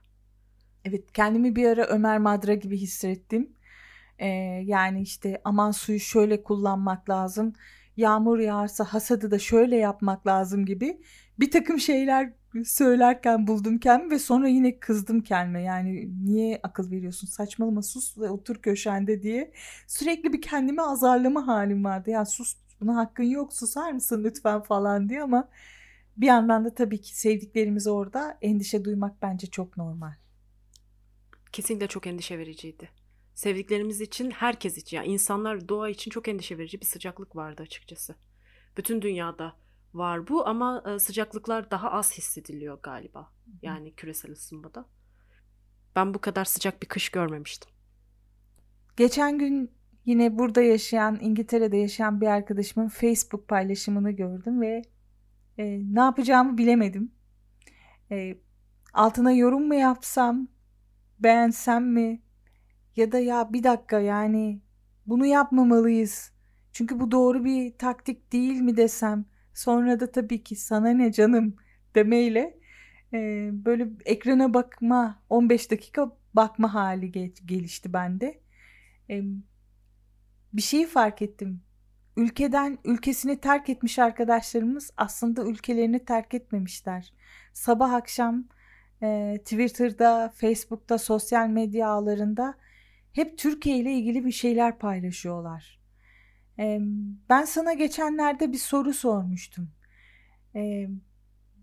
Evet 0.84 1.12
kendimi 1.12 1.56
bir 1.56 1.66
ara 1.68 1.86
Ömer 1.86 2.18
Madra 2.18 2.54
gibi 2.54 2.76
hissettim. 2.78 3.52
Ee, 4.18 4.26
yani 4.64 5.02
işte 5.02 5.40
aman 5.44 5.70
suyu 5.70 6.00
şöyle 6.00 6.42
kullanmak 6.42 7.10
lazım. 7.10 7.52
Yağmur 7.96 8.38
yağarsa 8.38 8.84
hasadı 8.84 9.30
da 9.30 9.38
şöyle 9.38 9.76
yapmak 9.76 10.26
lazım 10.26 10.66
gibi 10.66 11.00
bir 11.40 11.50
takım 11.50 11.80
şeyler 11.80 12.32
söylerken 12.64 13.46
buldum 13.46 13.78
kendimi 13.78 14.10
ve 14.10 14.18
sonra 14.18 14.48
yine 14.48 14.78
kızdım 14.80 15.20
kendime. 15.20 15.62
Yani 15.62 16.08
niye 16.24 16.60
akıl 16.62 16.90
veriyorsun 16.90 17.26
saçmalama 17.26 17.82
sus 17.82 18.18
ve 18.18 18.30
otur 18.30 18.56
köşende 18.56 19.22
diye 19.22 19.52
sürekli 19.86 20.32
bir 20.32 20.42
kendimi 20.42 20.82
azarlama 20.82 21.46
halim 21.46 21.84
vardı. 21.84 22.10
Ya 22.10 22.24
sus 22.24 22.56
buna 22.80 22.96
hakkın 22.96 23.24
yok 23.24 23.52
susar 23.52 23.92
mısın 23.92 24.24
lütfen 24.24 24.62
falan 24.62 25.08
diye 25.08 25.22
ama 25.22 25.48
bir 26.16 26.26
yandan 26.26 26.64
da 26.64 26.74
tabii 26.74 27.00
ki 27.00 27.18
sevdiklerimiz 27.18 27.86
orada 27.86 28.38
endişe 28.42 28.84
duymak 28.84 29.22
bence 29.22 29.46
çok 29.46 29.76
normal. 29.76 30.25
Kesinlikle 31.56 31.86
çok 31.86 32.06
endişe 32.06 32.38
vericiydi. 32.38 32.90
Sevdiklerimiz 33.34 34.00
için 34.00 34.30
herkes 34.30 34.78
için 34.78 34.96
yani 34.96 35.08
insanlar 35.08 35.68
doğa 35.68 35.88
için 35.88 36.10
çok 36.10 36.28
endişe 36.28 36.58
verici 36.58 36.80
bir 36.80 36.86
sıcaklık 36.86 37.36
vardı 37.36 37.62
açıkçası. 37.62 38.14
Bütün 38.76 39.02
dünyada 39.02 39.56
var 39.94 40.28
bu 40.28 40.46
ama 40.48 40.82
e, 40.86 40.98
sıcaklıklar 40.98 41.70
daha 41.70 41.90
az 41.90 42.12
hissediliyor 42.18 42.78
galiba. 42.82 43.32
Yani 43.62 43.94
küresel 43.94 44.32
ısınmada. 44.32 44.86
Ben 45.96 46.14
bu 46.14 46.18
kadar 46.18 46.44
sıcak 46.44 46.82
bir 46.82 46.88
kış 46.88 47.08
görmemiştim. 47.08 47.70
Geçen 48.96 49.38
gün 49.38 49.70
yine 50.04 50.38
burada 50.38 50.62
yaşayan, 50.62 51.18
İngiltere'de 51.20 51.76
yaşayan 51.76 52.20
bir 52.20 52.26
arkadaşımın 52.26 52.88
Facebook 52.88 53.48
paylaşımını 53.48 54.10
gördüm 54.10 54.60
ve 54.60 54.82
e, 55.58 55.64
ne 55.94 56.00
yapacağımı 56.00 56.58
bilemedim. 56.58 57.12
E, 58.10 58.38
altına 58.92 59.32
yorum 59.32 59.66
mu 59.66 59.74
yapsam, 59.74 60.48
beğensem 61.20 61.92
mi? 61.92 62.22
Ya 62.96 63.12
da 63.12 63.18
ya 63.18 63.52
bir 63.52 63.62
dakika 63.62 64.00
yani 64.00 64.60
bunu 65.06 65.26
yapmamalıyız. 65.26 66.32
Çünkü 66.72 67.00
bu 67.00 67.10
doğru 67.10 67.44
bir 67.44 67.78
taktik 67.78 68.32
değil 68.32 68.60
mi 68.60 68.76
desem. 68.76 69.24
Sonra 69.54 70.00
da 70.00 70.12
tabii 70.12 70.44
ki 70.44 70.56
sana 70.56 70.90
ne 70.90 71.12
canım 71.12 71.56
demeyle 71.94 72.58
e, 73.12 73.50
böyle 73.52 73.88
ekrana 74.04 74.54
bakma 74.54 75.22
15 75.30 75.70
dakika 75.70 76.16
bakma 76.34 76.74
hali 76.74 77.32
gelişti 77.46 77.92
bende. 77.92 78.40
E, 79.10 79.22
bir 80.52 80.62
şeyi 80.62 80.86
fark 80.86 81.22
ettim. 81.22 81.62
Ülkeden 82.16 82.78
ülkesini 82.84 83.40
terk 83.40 83.68
etmiş 83.68 83.98
arkadaşlarımız 83.98 84.90
aslında 84.96 85.44
ülkelerini 85.44 86.04
terk 86.04 86.34
etmemişler. 86.34 87.12
Sabah 87.52 87.92
akşam 87.92 88.44
e, 89.02 89.38
Twitter'da, 89.44 90.32
Facebook'ta, 90.34 90.98
sosyal 90.98 91.48
medya 91.48 91.88
ağlarında 91.88 92.54
hep 93.12 93.38
Türkiye 93.38 93.76
ile 93.76 93.92
ilgili 93.92 94.24
bir 94.24 94.32
şeyler 94.32 94.78
paylaşıyorlar. 94.78 95.80
E, 96.58 96.78
ben 97.28 97.44
sana 97.44 97.72
geçenlerde 97.72 98.52
bir 98.52 98.58
soru 98.58 98.92
sormuştum. 98.92 99.70
E, 100.54 100.88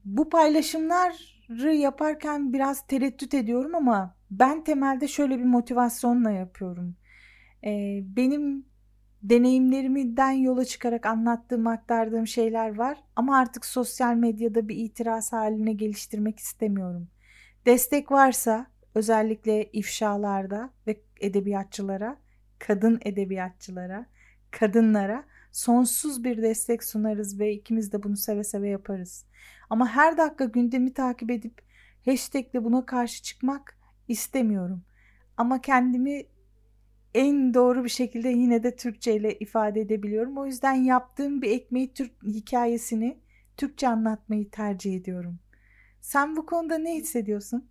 bu 0.06 0.30
paylaşımları 0.30 1.74
yaparken 1.76 2.54
biraz 2.54 2.88
tereddüt 2.88 3.34
ediyorum 3.34 3.76
ama 3.76 4.16
ben 4.32 4.64
temelde 4.64 5.08
şöyle 5.08 5.40
bir 5.40 5.44
motivasyonla 5.44 6.32
yapıyorum. 6.32 6.96
E, 7.66 8.02
benim 8.04 8.66
deneyimlerimden 9.24 10.32
yola 10.32 10.66
çıkarak 10.66 11.06
anlattığım, 11.06 11.68
aktardığım 11.68 12.28
şeyler 12.28 12.76
var 12.76 12.98
ama 13.16 13.38
artık 13.38 13.66
sosyal 13.66 14.16
medyada 14.16 14.70
bir 14.70 14.76
itiraz 14.78 15.34
haline 15.34 15.74
geliştirmek 15.74 16.40
istemiyorum. 16.40 17.08
Destek 17.66 18.12
varsa 18.12 18.68
özellikle 18.96 19.70
ifşalarda 19.72 20.70
ve 20.88 21.02
edebiyatçılara, 21.22 22.18
kadın 22.60 23.00
edebiyatçılara, 23.06 24.06
kadınlara 24.52 25.26
sonsuz 25.52 26.24
bir 26.24 26.42
destek 26.42 26.84
sunarız 26.84 27.40
ve 27.40 27.54
ikimiz 27.54 27.94
de 27.94 28.04
bunu 28.04 28.18
seve 28.18 28.44
seve 28.44 28.70
yaparız. 28.70 29.26
Ama 29.70 29.88
her 29.88 30.18
dakika 30.18 30.46
gündemi 30.46 30.94
takip 30.94 31.32
edip 31.32 31.62
hashtagle 32.06 32.64
buna 32.64 32.86
karşı 32.86 33.24
çıkmak 33.24 33.78
istemiyorum. 34.08 34.84
Ama 35.38 35.62
kendimi 35.62 36.24
en 37.14 37.54
doğru 37.54 37.84
bir 37.84 37.90
şekilde 37.90 38.30
yine 38.30 38.64
de 38.64 38.76
Türkçe 38.76 39.16
ile 39.16 39.40
ifade 39.40 39.82
edebiliyorum. 39.82 40.38
O 40.38 40.46
yüzden 40.46 40.74
yaptığım 40.74 41.42
bir 41.42 41.52
ekmeği 41.52 41.94
Türk 41.94 42.24
hikayesini 42.24 43.18
Türkçe 43.58 43.88
anlatmayı 43.88 44.50
tercih 44.50 44.96
ediyorum. 44.96 45.40
Sen 46.04 46.36
bu 46.36 46.46
konuda 46.46 46.78
ne 46.78 46.96
hissediyorsun? 46.96 47.70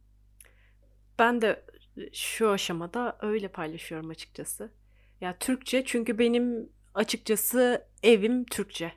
Ben 1.19 1.43
de 1.43 1.67
şu 2.13 2.51
aşamada 2.51 3.19
öyle 3.21 3.49
paylaşıyorum 3.49 4.11
açıkçası. 4.11 4.73
Ya 5.21 5.39
Türkçe 5.39 5.85
çünkü 5.85 6.19
benim 6.19 6.73
açıkçası 6.95 7.89
evim 8.03 8.45
Türkçe. 8.45 8.93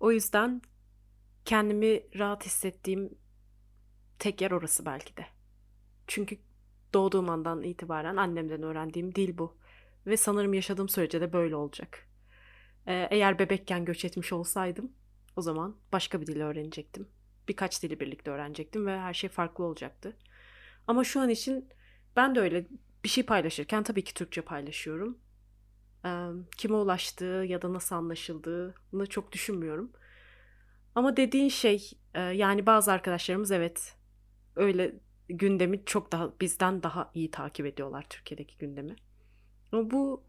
O 0.00 0.12
yüzden 0.12 0.62
kendimi 1.44 2.18
rahat 2.18 2.46
hissettiğim 2.46 3.18
tek 4.18 4.40
yer 4.40 4.50
orası 4.50 4.86
belki 4.86 5.16
de. 5.16 5.26
Çünkü 6.06 6.38
doğduğum 6.94 7.30
andan 7.30 7.62
itibaren 7.62 8.16
annemden 8.16 8.62
öğrendiğim 8.62 9.14
dil 9.14 9.38
bu. 9.38 9.58
Ve 10.06 10.16
sanırım 10.16 10.54
yaşadığım 10.54 10.88
sürece 10.88 11.20
de 11.20 11.32
böyle 11.32 11.56
olacak. 11.56 12.08
Ee, 12.86 13.08
eğer 13.10 13.38
bebekken 13.38 13.84
göç 13.84 14.04
etmiş 14.04 14.32
olsaydım 14.32 14.92
o 15.36 15.42
zaman 15.42 15.76
başka 15.92 16.20
bir 16.20 16.26
dil 16.26 16.40
öğrenecektim. 16.40 17.08
Birkaç 17.48 17.82
dili 17.82 18.00
birlikte 18.00 18.30
öğrenecektim 18.30 18.86
ve 18.86 18.98
her 18.98 19.14
şey 19.14 19.30
farklı 19.30 19.64
olacaktı. 19.64 20.16
Ama 20.86 21.04
şu 21.04 21.20
an 21.20 21.28
için 21.28 21.68
ben 22.16 22.34
de 22.34 22.40
öyle 22.40 22.66
bir 23.04 23.08
şey 23.08 23.24
paylaşırken 23.24 23.82
tabii 23.82 24.04
ki 24.04 24.14
Türkçe 24.14 24.40
paylaşıyorum. 24.40 25.18
Kime 26.56 26.76
ulaştığı 26.76 27.44
ya 27.48 27.62
da 27.62 27.72
nasıl 27.72 27.96
anlaşıldığını 27.96 29.06
çok 29.08 29.32
düşünmüyorum. 29.32 29.92
Ama 30.94 31.16
dediğin 31.16 31.48
şey 31.48 31.90
yani 32.14 32.66
bazı 32.66 32.92
arkadaşlarımız 32.92 33.50
evet 33.50 33.96
öyle 34.56 34.94
gündemi 35.28 35.84
çok 35.84 36.12
daha 36.12 36.32
bizden 36.40 36.82
daha 36.82 37.10
iyi 37.14 37.30
takip 37.30 37.66
ediyorlar 37.66 38.06
Türkiye'deki 38.10 38.58
gündemi. 38.58 38.96
Ama 39.72 39.90
bu 39.90 40.24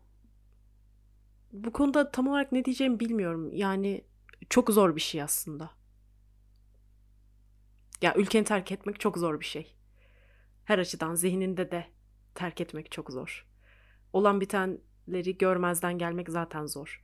bu 1.52 1.74
konuda 1.74 2.12
tam 2.12 2.28
olarak 2.28 2.52
ne 2.52 2.66
diyeceğimi 2.66 3.00
bilmiyorum. 3.00 3.54
Yani 3.54 4.06
çok 4.50 4.70
zor 4.70 4.96
bir 4.96 5.02
şey 5.02 5.22
aslında. 5.22 5.72
Ya 8.04 8.16
ülkeni 8.16 8.44
terk 8.44 8.72
etmek 8.72 9.00
çok 9.00 9.18
zor 9.18 9.40
bir 9.40 9.46
şey. 9.46 9.76
Her 10.66 10.80
açıdan 10.80 11.16
zihninde 11.16 11.72
de 11.72 11.88
terk 12.36 12.62
etmek 12.62 12.92
çok 12.92 13.12
zor. 13.12 13.48
Olan 14.14 14.42
bitenleri 14.42 15.38
görmezden 15.38 15.98
gelmek 15.98 16.30
zaten 16.30 16.66
zor. 16.66 17.04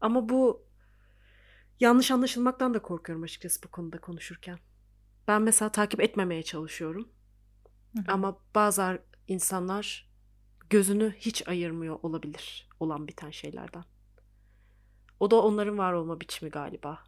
Ama 0.00 0.28
bu 0.28 0.66
yanlış 1.80 2.10
anlaşılmaktan 2.10 2.74
da 2.74 2.82
korkuyorum 2.82 3.22
açıkçası 3.22 3.62
bu 3.62 3.68
konuda 3.68 4.00
konuşurken. 4.00 4.58
Ben 5.28 5.42
mesela 5.42 5.72
takip 5.72 6.00
etmemeye 6.00 6.42
çalışıyorum. 6.42 7.08
Hı 7.96 8.00
hı. 8.00 8.04
Ama 8.08 8.38
bazı 8.54 9.02
insanlar 9.28 10.10
gözünü 10.70 11.14
hiç 11.18 11.48
ayırmıyor 11.48 11.98
olabilir 12.02 12.68
olan 12.80 13.08
biten 13.08 13.30
şeylerden. 13.30 13.84
O 15.20 15.30
da 15.30 15.42
onların 15.42 15.78
var 15.78 15.92
olma 15.92 16.20
biçimi 16.20 16.50
galiba. 16.50 16.98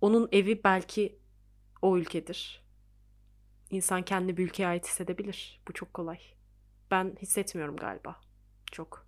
Onun 0.00 0.28
evi 0.32 0.64
belki 0.64 1.19
o 1.82 1.98
ülkedir. 1.98 2.64
İnsan 3.70 4.02
kendi 4.02 4.36
bir 4.36 4.44
ülkeye 4.44 4.66
ait 4.66 4.86
hissedebilir. 4.86 5.60
Bu 5.68 5.72
çok 5.72 5.94
kolay. 5.94 6.18
Ben 6.90 7.16
hissetmiyorum 7.22 7.76
galiba. 7.76 8.20
Çok. 8.72 9.06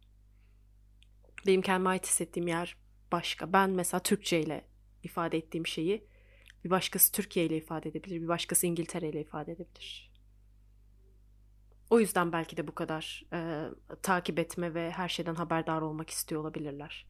Benim 1.46 1.62
kendime 1.62 1.90
ait 1.90 2.06
hissettiğim 2.06 2.48
yer 2.48 2.76
başka. 3.12 3.52
Ben 3.52 3.70
mesela 3.70 4.02
Türkçe 4.02 4.40
ile 4.40 4.64
ifade 5.02 5.38
ettiğim 5.38 5.66
şeyi 5.66 6.06
bir 6.64 6.70
başkası 6.70 7.12
Türkiye 7.12 7.46
ile 7.46 7.56
ifade 7.56 7.88
edebilir, 7.88 8.22
bir 8.22 8.28
başkası 8.28 8.66
İngiltere 8.66 9.08
ile 9.08 9.20
ifade 9.20 9.52
edebilir. 9.52 10.12
O 11.90 12.00
yüzden 12.00 12.32
belki 12.32 12.56
de 12.56 12.68
bu 12.68 12.74
kadar 12.74 13.24
e, 13.32 13.68
takip 14.02 14.38
etme 14.38 14.74
ve 14.74 14.90
her 14.90 15.08
şeyden 15.08 15.34
haberdar 15.34 15.80
olmak 15.80 16.10
istiyor 16.10 16.40
olabilirler. 16.40 17.06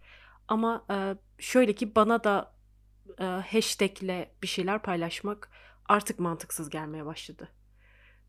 Ama 0.48 0.85
e, 0.90 1.16
şöyle 1.38 1.75
ki 1.75 1.94
bana 1.94 2.25
da 2.25 2.55
e, 3.18 3.24
hashtagle 3.24 4.34
bir 4.42 4.46
şeyler 4.46 4.82
paylaşmak 4.82 5.50
artık 5.88 6.18
mantıksız 6.18 6.70
gelmeye 6.70 7.06
başladı. 7.06 7.48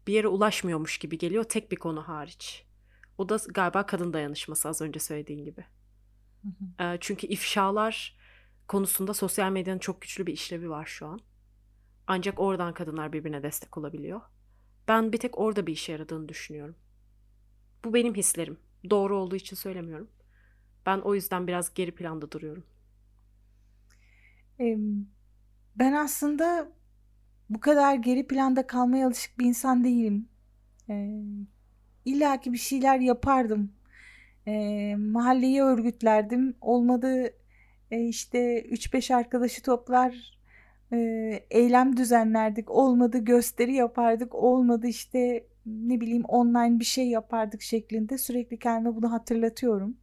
Bir 0.07 0.13
yere 0.13 0.27
ulaşmıyormuş 0.27 0.97
gibi 0.97 1.17
geliyor 1.17 1.43
tek 1.43 1.71
bir 1.71 1.75
konu 1.75 2.07
hariç. 2.07 2.65
O 3.17 3.29
da 3.29 3.38
galiba 3.49 3.86
kadın 3.86 4.13
dayanışması 4.13 4.69
az 4.69 4.81
önce 4.81 4.99
söylediğin 4.99 5.45
gibi. 5.45 5.65
Hı 6.43 6.47
hı. 6.83 6.93
E, 6.93 6.97
çünkü 6.99 7.27
ifşalar 7.27 8.17
konusunda 8.67 9.13
sosyal 9.13 9.51
medyanın 9.51 9.79
çok 9.79 10.01
güçlü 10.01 10.25
bir 10.25 10.33
işlevi 10.33 10.69
var 10.69 10.86
şu 10.86 11.07
an. 11.07 11.19
Ancak 12.07 12.39
oradan 12.39 12.73
kadınlar 12.73 13.13
birbirine 13.13 13.43
destek 13.43 13.77
olabiliyor. 13.77 14.21
Ben 14.88 15.13
bir 15.13 15.17
tek 15.17 15.38
orada 15.38 15.67
bir 15.67 15.73
işe 15.73 15.91
yaradığını 15.91 16.29
düşünüyorum. 16.29 16.75
Bu 17.83 17.93
benim 17.93 18.15
hislerim. 18.15 18.57
Doğru 18.89 19.17
olduğu 19.17 19.36
için 19.36 19.55
söylemiyorum. 19.55 20.09
Ben 20.86 20.99
o 20.99 21.15
yüzden 21.15 21.47
biraz 21.47 21.73
geri 21.73 21.91
planda 21.95 22.31
duruyorum. 22.31 22.63
Ben 25.76 25.93
aslında 25.93 26.67
bu 27.49 27.60
kadar 27.60 27.95
geri 27.95 28.28
planda 28.28 28.67
kalmaya 28.67 29.08
alışık 29.08 29.39
bir 29.39 29.45
insan 29.45 29.84
değilim. 29.84 30.30
İlla 32.06 32.39
ki 32.39 32.54
bir 32.54 32.58
şeyler 32.58 32.99
yapardım. 32.99 33.71
Mahalleyi 34.97 35.62
örgütlerdim. 35.62 36.56
Olmadı 36.62 37.34
işte 37.91 38.62
3-5 38.62 39.15
arkadaşı 39.15 39.63
toplar 39.63 40.39
eylem 41.49 41.97
düzenlerdik. 41.97 42.71
Olmadı 42.71 43.17
gösteri 43.17 43.73
yapardık. 43.73 44.36
Olmadı 44.36 44.88
işte 44.88 45.47
ne 45.65 46.02
bileyim 46.02 46.26
online 46.26 46.80
bir 46.80 46.86
şey 46.86 47.08
yapardık 47.10 47.62
şeklinde 47.62 48.17
sürekli 48.17 48.60
kendime 48.60 48.95
bunu 48.95 49.12
hatırlatıyorum. 49.12 49.97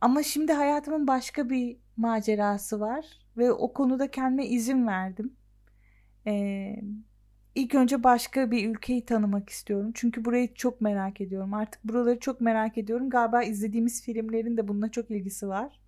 Ama 0.00 0.22
şimdi 0.22 0.52
hayatımın 0.52 1.06
başka 1.06 1.50
bir 1.50 1.76
macerası 1.98 2.80
var 2.80 3.06
ve 3.36 3.52
o 3.52 3.72
konuda 3.72 4.10
kendime 4.10 4.46
izin 4.46 4.86
verdim. 4.86 5.36
Ee, 6.26 6.80
ilk 7.54 7.74
önce 7.74 8.04
başka 8.04 8.50
bir 8.50 8.68
ülkeyi 8.70 9.04
tanımak 9.04 9.48
istiyorum. 9.50 9.90
Çünkü 9.94 10.24
burayı 10.24 10.54
çok 10.54 10.80
merak 10.80 11.20
ediyorum. 11.20 11.54
Artık 11.54 11.84
buraları 11.84 12.20
çok 12.20 12.40
merak 12.40 12.78
ediyorum. 12.78 13.10
Galiba 13.10 13.42
izlediğimiz 13.42 14.02
filmlerin 14.04 14.56
de 14.56 14.68
bununla 14.68 14.90
çok 14.90 15.10
ilgisi 15.10 15.48
var. 15.48 15.80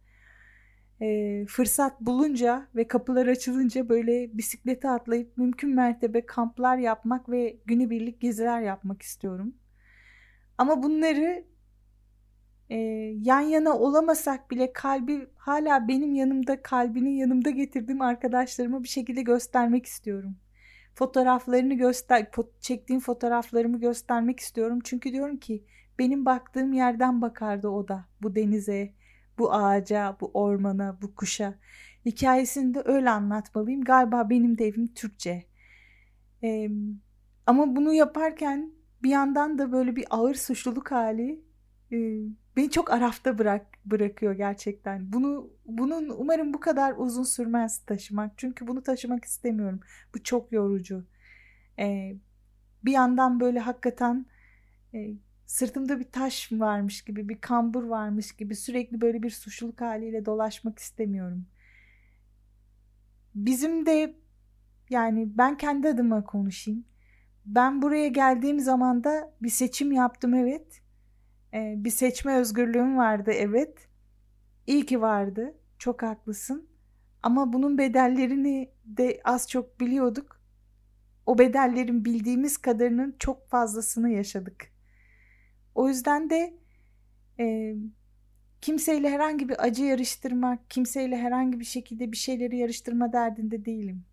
Ee, 1.02 1.46
fırsat 1.48 2.00
bulunca 2.00 2.68
ve 2.76 2.88
kapılar 2.88 3.26
açılınca 3.26 3.88
böyle 3.88 4.38
bisiklete 4.38 4.88
atlayıp 4.90 5.36
mümkün 5.36 5.74
mertebe 5.74 6.26
kamplar 6.26 6.76
yapmak 6.78 7.28
ve 7.28 7.56
günübirlik 7.66 8.20
geziler 8.20 8.60
yapmak 8.60 9.02
istiyorum. 9.02 9.54
Ama 10.58 10.82
bunları 10.82 11.44
e, 12.70 12.76
yan 13.22 13.40
yana 13.40 13.78
olamasak 13.78 14.50
bile 14.50 14.72
kalbi 14.72 15.26
hala 15.36 15.88
benim 15.88 16.14
yanımda 16.14 16.62
kalbini 16.62 17.18
yanımda 17.18 17.50
getirdiğim 17.50 18.00
arkadaşlarıma 18.02 18.82
bir 18.82 18.88
şekilde 18.88 19.22
göstermek 19.22 19.86
istiyorum. 19.86 20.36
Fotoğraflarını 20.94 21.74
göster 21.74 22.30
çektiğim 22.60 23.00
fotoğraflarımı 23.00 23.80
göstermek 23.80 24.40
istiyorum. 24.40 24.78
Çünkü 24.84 25.12
diyorum 25.12 25.36
ki 25.36 25.64
benim 25.98 26.26
baktığım 26.26 26.72
yerden 26.72 27.22
bakardı 27.22 27.68
o 27.68 27.88
da 27.88 28.04
bu 28.22 28.34
denize, 28.34 28.94
bu 29.38 29.52
ağaca, 29.52 30.16
bu 30.20 30.30
ormana, 30.34 30.98
bu 31.02 31.14
kuşa. 31.14 31.54
Hikayesini 32.06 32.74
de 32.74 32.82
öyle 32.84 33.10
anlatmalıyım. 33.10 33.84
Galiba 33.84 34.30
benim 34.30 34.58
de 34.58 34.66
evim 34.66 34.86
Türkçe. 34.94 35.44
Ee, 36.44 36.68
ama 37.46 37.76
bunu 37.76 37.92
yaparken 37.92 38.72
bir 39.02 39.10
yandan 39.10 39.58
da 39.58 39.72
böyle 39.72 39.96
bir 39.96 40.04
ağır 40.10 40.34
suçluluk 40.34 40.90
hali 40.90 41.44
e, 41.92 41.96
beni 42.60 42.70
çok 42.70 42.90
arafta 42.90 43.38
bırak 43.38 43.66
bırakıyor 43.84 44.32
gerçekten. 44.32 45.12
Bunu 45.12 45.50
bunun 45.66 46.08
umarım 46.08 46.54
bu 46.54 46.60
kadar 46.60 46.94
uzun 46.96 47.22
sürmez 47.22 47.78
taşımak. 47.78 48.32
Çünkü 48.36 48.66
bunu 48.66 48.82
taşımak 48.82 49.24
istemiyorum. 49.24 49.80
Bu 50.14 50.22
çok 50.22 50.52
yorucu. 50.52 51.04
Ee, 51.78 52.16
bir 52.84 52.92
yandan 52.92 53.40
böyle 53.40 53.58
hakikaten 53.58 54.26
e, 54.94 55.10
sırtımda 55.46 56.00
bir 56.00 56.04
taş 56.04 56.52
varmış 56.52 57.02
gibi, 57.02 57.28
bir 57.28 57.40
kambur 57.40 57.84
varmış 57.84 58.32
gibi 58.32 58.56
sürekli 58.56 59.00
böyle 59.00 59.22
bir 59.22 59.30
suçluluk 59.30 59.80
haliyle 59.80 60.26
dolaşmak 60.26 60.78
istemiyorum. 60.78 61.46
Bizim 63.34 63.86
de 63.86 64.14
yani 64.90 65.38
ben 65.38 65.56
kendi 65.56 65.88
adıma 65.88 66.24
konuşayım. 66.24 66.84
Ben 67.46 67.82
buraya 67.82 68.08
geldiğim 68.08 68.60
zaman 68.60 69.04
da 69.04 69.32
bir 69.42 69.48
seçim 69.48 69.92
yaptım 69.92 70.34
evet. 70.34 70.82
Ee, 71.54 71.74
bir 71.76 71.90
seçme 71.90 72.36
özgürlüğüm 72.36 72.96
vardı 72.98 73.30
evet. 73.34 73.88
İyi 74.66 74.86
ki 74.86 75.00
vardı. 75.00 75.54
Çok 75.78 76.02
haklısın. 76.02 76.68
Ama 77.22 77.52
bunun 77.52 77.78
bedellerini 77.78 78.70
de 78.84 79.20
az 79.24 79.48
çok 79.50 79.80
biliyorduk. 79.80 80.40
O 81.26 81.38
bedellerin 81.38 82.04
bildiğimiz 82.04 82.58
kadarının 82.58 83.16
çok 83.18 83.48
fazlasını 83.48 84.10
yaşadık. 84.10 84.72
O 85.74 85.88
yüzden 85.88 86.30
de 86.30 86.54
e, 87.40 87.74
kimseyle 88.60 89.10
herhangi 89.10 89.48
bir 89.48 89.64
acı 89.64 89.84
yarıştırmak, 89.84 90.70
kimseyle 90.70 91.16
herhangi 91.16 91.60
bir 91.60 91.64
şekilde 91.64 92.12
bir 92.12 92.16
şeyleri 92.16 92.56
yarıştırma 92.56 93.12
derdinde 93.12 93.64
değilim. 93.64 94.04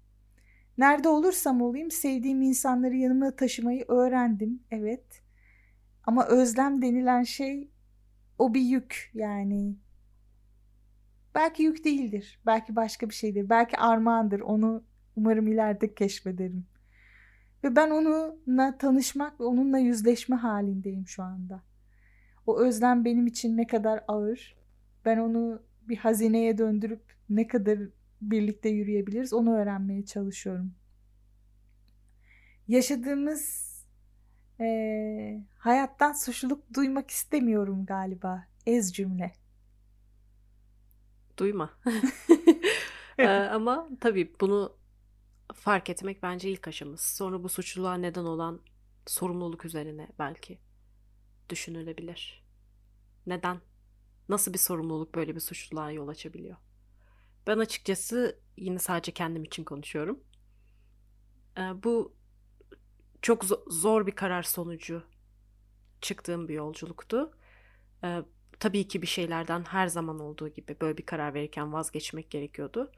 Nerede 0.78 1.10
olursam 1.10 1.62
olayım 1.62 1.92
sevdiğim 1.92 2.42
insanları 2.42 2.96
yanıma 2.96 3.36
taşımayı 3.36 3.86
öğrendim. 3.88 4.64
Evet. 4.72 5.27
Ama 6.08 6.26
özlem 6.28 6.82
denilen 6.82 7.24
şey 7.24 7.72
o 8.38 8.54
bir 8.54 8.62
yük 8.62 9.12
yani. 9.14 9.76
Belki 11.36 11.64
yük 11.64 11.86
değildir. 11.86 12.40
Belki 12.46 12.76
başka 12.76 13.10
bir 13.10 13.14
şeydir. 13.14 13.50
Belki 13.50 13.78
armağandır. 13.78 14.40
Onu 14.40 14.84
umarım 15.16 15.48
ileride 15.48 15.94
keşfederim. 15.94 16.66
Ve 17.64 17.76
ben 17.76 17.90
onunla 17.90 18.78
tanışmak 18.78 19.40
ve 19.40 19.44
onunla 19.44 19.78
yüzleşme 19.78 20.36
halindeyim 20.36 21.08
şu 21.08 21.24
anda. 21.24 21.64
O 22.46 22.60
özlem 22.60 23.06
benim 23.06 23.28
için 23.28 23.58
ne 23.58 23.68
kadar 23.68 24.04
ağır. 24.08 24.58
Ben 25.06 25.18
onu 25.18 25.62
bir 25.82 25.98
hazineye 25.98 26.58
döndürüp 26.58 27.04
ne 27.30 27.48
kadar 27.48 27.80
birlikte 28.22 28.70
yürüyebiliriz 28.70 29.34
onu 29.34 29.56
öğrenmeye 29.58 30.06
çalışıyorum. 30.06 30.74
Yaşadığımız 32.68 33.67
e, 34.60 35.44
hayattan 35.58 36.12
suçluluk 36.12 36.74
duymak 36.74 37.12
istemiyorum 37.12 37.86
galiba. 37.86 38.48
Ez 38.66 38.94
cümle. 38.94 39.34
Duyma. 41.38 41.70
ee, 43.18 43.28
ama 43.28 43.90
tabii 44.02 44.34
bunu 44.42 44.78
fark 45.54 45.90
etmek 45.90 46.24
bence 46.24 46.50
ilk 46.50 46.68
aşamız. 46.68 47.02
Sonra 47.02 47.44
bu 47.44 47.50
suçluluğa 47.50 47.96
neden 47.96 48.24
olan 48.24 48.62
sorumluluk 49.06 49.66
üzerine 49.66 50.08
belki 50.20 50.60
düşünülebilir. 51.50 52.44
Neden? 53.26 53.62
Nasıl 54.30 54.54
bir 54.54 54.58
sorumluluk 54.58 55.16
böyle 55.16 55.36
bir 55.36 55.40
suçluluğa 55.40 55.92
yol 55.92 56.08
açabiliyor? 56.08 56.58
Ben 57.48 57.58
açıkçası 57.58 58.40
yine 58.58 58.80
sadece 58.80 59.12
kendim 59.12 59.44
için 59.44 59.64
konuşuyorum. 59.64 60.24
Ee, 61.58 61.62
bu 61.84 62.17
çok 63.22 63.46
zor 63.68 64.08
bir 64.08 64.12
karar 64.12 64.44
sonucu 64.44 65.04
çıktığım 66.02 66.48
bir 66.48 66.54
yolculuktu. 66.54 67.32
Ee, 68.04 68.22
tabii 68.60 68.88
ki 68.88 69.02
bir 69.02 69.08
şeylerden 69.08 69.64
her 69.64 69.88
zaman 69.88 70.20
olduğu 70.20 70.48
gibi 70.48 70.76
böyle 70.82 70.98
bir 70.98 71.06
karar 71.06 71.34
verirken 71.34 71.74
vazgeçmek 71.74 72.30
gerekiyordu. 72.32 72.92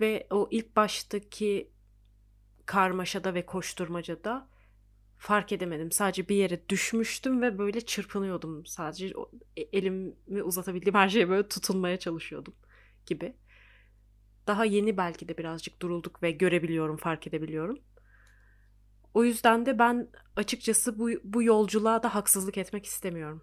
Ve 0.00 0.26
o 0.30 0.48
ilk 0.50 0.76
baştaki 0.76 1.70
karmaşada 2.66 3.34
ve 3.34 3.46
koşturmacada 3.46 4.48
fark 5.18 5.52
edemedim. 5.52 5.92
Sadece 5.92 6.28
bir 6.28 6.36
yere 6.36 6.68
düşmüştüm 6.68 7.42
ve 7.42 7.58
böyle 7.58 7.80
çırpınıyordum. 7.80 8.66
Sadece 8.66 9.12
e, 9.56 9.62
elimi 9.62 10.42
uzatabildiğim 10.42 10.94
her 10.94 11.08
şeye 11.08 11.28
böyle 11.28 11.48
tutunmaya 11.48 11.98
çalışıyordum 11.98 12.54
gibi. 13.06 13.36
Daha 14.46 14.64
yeni 14.64 14.96
belki 14.96 15.28
de 15.28 15.38
birazcık 15.38 15.82
durulduk 15.82 16.22
ve 16.22 16.30
görebiliyorum, 16.30 16.96
fark 16.96 17.26
edebiliyorum. 17.26 17.78
O 19.16 19.24
yüzden 19.24 19.66
de 19.66 19.78
ben 19.78 20.08
açıkçası 20.36 20.98
bu, 20.98 21.10
bu 21.24 21.42
yolculuğa 21.42 22.02
da 22.02 22.14
haksızlık 22.14 22.58
etmek 22.58 22.86
istemiyorum. 22.86 23.42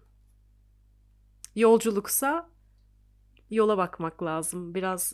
Yolculuksa 1.54 2.50
yola 3.50 3.78
bakmak 3.78 4.22
lazım. 4.22 4.74
Biraz 4.74 5.12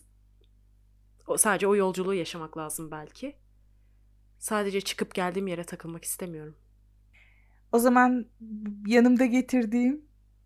sadece 1.36 1.66
o 1.66 1.76
yolculuğu 1.76 2.14
yaşamak 2.14 2.56
lazım 2.56 2.90
belki. 2.90 3.36
Sadece 4.38 4.80
çıkıp 4.80 5.14
geldiğim 5.14 5.46
yere 5.46 5.64
takılmak 5.64 6.04
istemiyorum. 6.04 6.56
O 7.72 7.78
zaman 7.78 8.26
yanımda 8.86 9.26
getirdiğim 9.26 10.04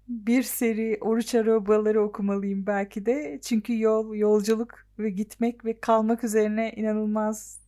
bir 0.09 0.43
seri 0.43 0.99
oruç 1.01 1.35
arabaları 1.35 2.03
okumalıyım 2.03 2.67
belki 2.67 3.07
de. 3.07 3.41
Çünkü 3.43 3.81
yol, 3.81 4.15
yolculuk 4.15 4.87
ve 4.99 5.11
gitmek 5.11 5.65
ve 5.65 5.81
kalmak 5.81 6.25
üzerine 6.25 6.73
inanılmaz 6.73 7.61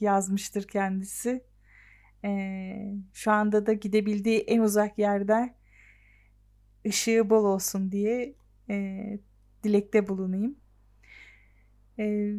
yazmıştır 0.00 0.66
kendisi. 0.66 1.53
Ee, 2.24 2.94
şu 3.12 3.30
anda 3.32 3.66
da 3.66 3.72
gidebildiği 3.72 4.40
en 4.40 4.60
uzak 4.60 4.98
yerden 4.98 5.54
ışığı 6.86 7.30
bol 7.30 7.44
olsun 7.44 7.92
diye 7.92 8.34
e, 8.70 9.18
dilekte 9.64 10.08
bulunayım. 10.08 10.56
E, 11.98 12.34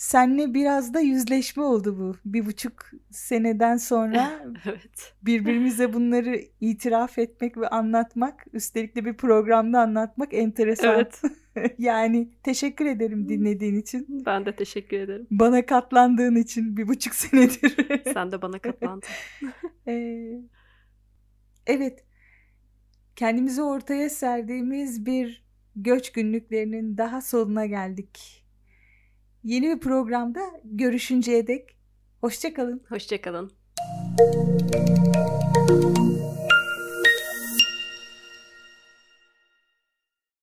senle 0.00 0.54
biraz 0.54 0.94
da 0.94 1.00
yüzleşme 1.00 1.62
oldu 1.62 1.98
bu. 1.98 2.16
Bir 2.24 2.46
buçuk 2.46 2.90
seneden 3.10 3.76
sonra 3.76 4.42
evet. 4.66 5.14
birbirimize 5.22 5.92
bunları 5.92 6.40
itiraf 6.60 7.18
etmek 7.18 7.56
ve 7.56 7.68
anlatmak, 7.68 8.46
üstelik 8.52 8.96
de 8.96 9.04
bir 9.04 9.14
programda 9.14 9.80
anlatmak 9.80 10.34
enteresan. 10.34 10.94
Evet. 10.94 11.22
yani 11.78 12.30
teşekkür 12.42 12.86
ederim 12.86 13.28
dinlediğin 13.28 13.76
için. 13.76 14.06
Ben 14.26 14.46
de 14.46 14.56
teşekkür 14.56 15.00
ederim. 15.00 15.26
Bana 15.30 15.66
katlandığın 15.66 16.36
için 16.36 16.76
bir 16.76 16.88
buçuk 16.88 17.14
senedir. 17.14 17.76
Sen 18.14 18.32
de 18.32 18.42
bana 18.42 18.58
katlandın. 18.58 19.08
ee, 19.86 20.40
evet. 21.66 22.04
Kendimizi 23.16 23.62
ortaya 23.62 24.10
serdiğimiz 24.10 25.06
bir 25.06 25.44
göç 25.76 26.12
günlüklerinin 26.12 26.98
daha 26.98 27.20
sonuna 27.20 27.66
geldik. 27.66 28.39
Yeni 29.44 29.68
bir 29.68 29.80
programda 29.80 30.40
görüşünceye 30.64 31.46
dek 31.46 31.76
hoşçakalın. 32.20 32.82
Hoşçakalın. 32.88 33.52